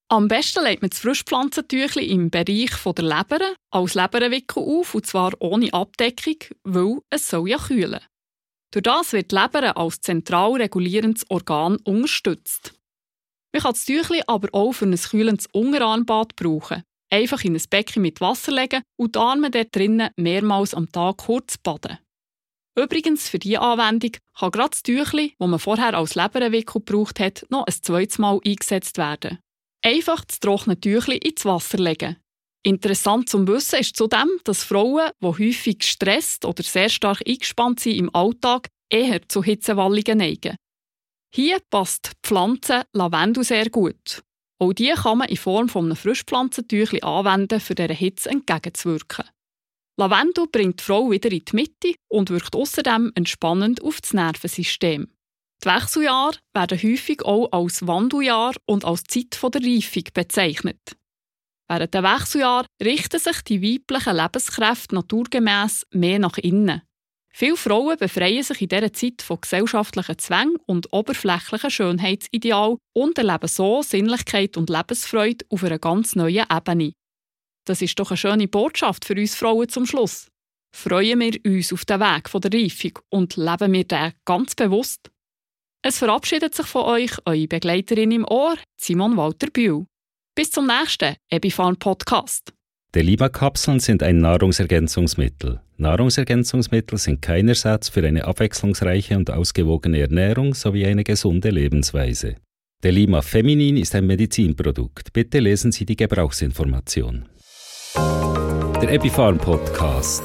Am 0.09 0.27
besten 0.27 0.63
legt 0.63 0.81
man 0.81 0.89
das 0.89 0.99
Frischpflanzentüchli 0.99 2.05
im 2.05 2.29
Bereich 2.29 2.71
der 2.85 3.03
Leber 3.05 3.39
als 3.71 3.95
Leberwickel 3.95 4.61
auf, 4.61 4.93
und 4.93 5.05
zwar 5.05 5.33
ohne 5.39 5.73
Abdeckung, 5.73 6.35
weil 6.63 6.99
es 7.09 7.29
soll 7.29 7.49
ja 7.49 7.57
kühlen. 7.57 8.01
Durch 8.71 8.83
das 8.83 9.11
wird 9.11 9.31
die 9.31 9.35
Leber 9.35 9.75
als 9.75 9.99
zentral 9.99 10.53
regulierendes 10.53 11.29
Organ 11.29 11.77
unterstützt. 11.83 12.73
Man 13.53 13.63
kann 13.63 13.73
das 13.73 13.85
Tüchli 13.85 14.21
aber 14.27 14.47
auch 14.53 14.71
für 14.71 14.85
ein 14.85 14.95
kühlendes 14.95 15.47
Unterarmbad 15.47 16.37
brauchen. 16.37 16.83
Einfach 17.09 17.43
in 17.43 17.55
ein 17.55 17.63
Becken 17.69 18.01
mit 18.01 18.21
Wasser 18.21 18.53
legen 18.53 18.81
und 18.97 19.15
die 19.15 19.19
Arme 19.19 19.51
dort 19.51 19.75
drinnen 19.75 20.09
mehrmals 20.15 20.73
am 20.73 20.89
Tag 20.89 21.17
kurz 21.17 21.57
baden. 21.57 21.97
Übrigens, 22.77 23.27
für 23.27 23.39
diese 23.39 23.59
Anwendung 23.59 24.11
kann 24.39 24.51
gerade 24.51 24.69
das 24.69 24.83
Tüchli, 24.83 25.35
das 25.37 25.47
man 25.49 25.59
vorher 25.59 25.97
als 25.97 26.15
Leberwickel 26.15 26.81
gebraucht 26.81 27.19
hat, 27.19 27.45
noch 27.49 27.65
ein 27.67 27.73
zweites 27.73 28.17
Mal 28.17 28.39
eingesetzt 28.45 28.97
werden. 28.97 29.39
Einfach 29.83 30.23
das 30.23 30.39
trockene 30.39 30.79
Tüchli 30.79 31.17
ins 31.17 31.43
Wasser 31.43 31.79
legen. 31.79 32.15
Interessant 32.63 33.27
zum 33.27 33.47
Wissen 33.47 33.79
ist 33.79 33.95
zudem, 33.95 34.29
dass 34.43 34.63
Frauen, 34.63 35.09
die 35.19 35.25
häufig 35.25 35.79
gestresst 35.79 36.45
oder 36.45 36.61
sehr 36.61 36.89
stark 36.89 37.21
eingespannt 37.27 37.79
sind 37.79 37.97
im 37.97 38.15
Alltag, 38.15 38.67
eher 38.89 39.27
zu 39.27 39.43
Hitzewallungen 39.43 40.19
neigen. 40.19 40.55
Hier 41.33 41.59
passt 41.69 42.11
die 42.13 42.27
Pflanze 42.27 42.83
Lavendel 42.93 43.43
sehr 43.43 43.69
gut. 43.69 44.21
Auch 44.59 44.73
die 44.73 44.93
kann 44.93 45.19
man 45.19 45.29
in 45.29 45.37
Form 45.37 45.69
von 45.69 45.85
einem 45.85 45.95
Frischpflanzentüchli 45.95 47.01
anwenden, 47.01 47.59
für 47.59 47.73
dieser 47.73 47.93
Hitze 47.93 48.29
entgegenzuwirken. 48.29 49.25
Lavendel 49.97 50.47
bringt 50.47 50.81
die 50.81 50.83
Frau 50.83 51.09
wieder 51.09 51.31
in 51.31 51.43
die 51.43 51.55
Mitte 51.55 51.95
und 52.09 52.29
wirkt 52.29 52.55
außerdem 52.55 53.11
entspannend 53.15 53.81
auf 53.81 54.01
das 54.01 54.13
Nervensystem. 54.13 55.07
Die 55.63 55.67
Wechseljahre 55.67 56.37
werden 56.53 56.81
häufig 56.81 57.23
auch 57.23 57.51
als 57.51 57.85
Wandeljahr 57.87 58.53
und 58.65 58.85
als 58.85 59.03
Zeit 59.03 59.39
der 59.41 59.61
Reifung 59.61 60.03
bezeichnet. 60.13 60.79
Während 61.71 61.93
der 61.93 62.03
Wechseljahr 62.03 62.65
richten 62.83 63.17
sich 63.17 63.41
die 63.43 63.61
weiblichen 63.61 64.17
Lebenskräfte 64.17 64.93
naturgemäß 64.93 65.87
mehr 65.91 66.19
nach 66.19 66.37
innen. 66.37 66.81
Viele 67.33 67.55
Frauen 67.55 67.97
befreien 67.97 68.43
sich 68.43 68.63
in 68.63 68.67
dieser 68.67 68.91
Zeit 68.91 69.21
von 69.21 69.39
gesellschaftlichen 69.39 70.17
Zwängen 70.17 70.57
und 70.65 70.91
oberflächlichen 70.91 71.71
Schönheitsidealen 71.71 72.77
und 72.93 73.17
erleben 73.17 73.47
so 73.47 73.81
Sinnlichkeit 73.83 74.57
und 74.57 74.69
Lebensfreude 74.69 75.45
auf 75.47 75.63
einer 75.63 75.79
ganz 75.79 76.13
neuen 76.17 76.45
Ebene. 76.53 76.91
Das 77.65 77.81
ist 77.81 77.97
doch 77.97 78.11
eine 78.11 78.17
schöne 78.17 78.49
Botschaft 78.49 79.05
für 79.05 79.15
uns 79.15 79.35
Frauen 79.35 79.69
zum 79.69 79.85
Schluss. 79.85 80.27
Freuen 80.75 81.21
wir 81.21 81.39
uns 81.45 81.71
auf 81.71 81.85
den 81.85 82.01
Weg 82.01 82.29
der 82.29 82.53
Reifung 82.53 82.99
und 83.07 83.37
leben 83.37 83.71
wir 83.71 83.85
den 83.85 84.11
ganz 84.25 84.55
bewusst? 84.55 85.09
Es 85.83 85.99
verabschiedet 85.99 86.53
sich 86.53 86.67
von 86.67 86.83
euch 86.83 87.11
eure 87.25 87.47
Begleiterin 87.47 88.11
im 88.11 88.25
Ohr, 88.25 88.57
Simon 88.77 89.15
Walter 89.15 89.47
Bühl. 89.47 89.85
Bis 90.33 90.49
zum 90.49 90.65
nächsten 90.65 91.15
Ebifarm 91.29 91.75
Podcast. 91.75 92.53
Deliba-Kapseln 92.95 93.81
sind 93.81 94.01
ein 94.01 94.19
Nahrungsergänzungsmittel. 94.19 95.59
Nahrungsergänzungsmittel 95.75 96.97
sind 96.97 97.21
kein 97.21 97.49
Ersatz 97.49 97.89
für 97.89 98.07
eine 98.07 98.23
abwechslungsreiche 98.23 99.17
und 99.17 99.29
ausgewogene 99.29 99.99
Ernährung 99.99 100.53
sowie 100.53 100.85
eine 100.85 101.03
gesunde 101.03 101.49
Lebensweise. 101.49 102.37
Delima 102.81 103.21
Feminin 103.21 103.75
ist 103.75 103.93
ein 103.93 104.07
Medizinprodukt. 104.07 105.11
Bitte 105.11 105.39
lesen 105.39 105.73
Sie 105.73 105.85
die 105.85 105.97
Gebrauchsinformation. 105.97 107.25
Der 107.95 108.89
Epifarm 108.89 109.37
Podcast. 109.37 110.23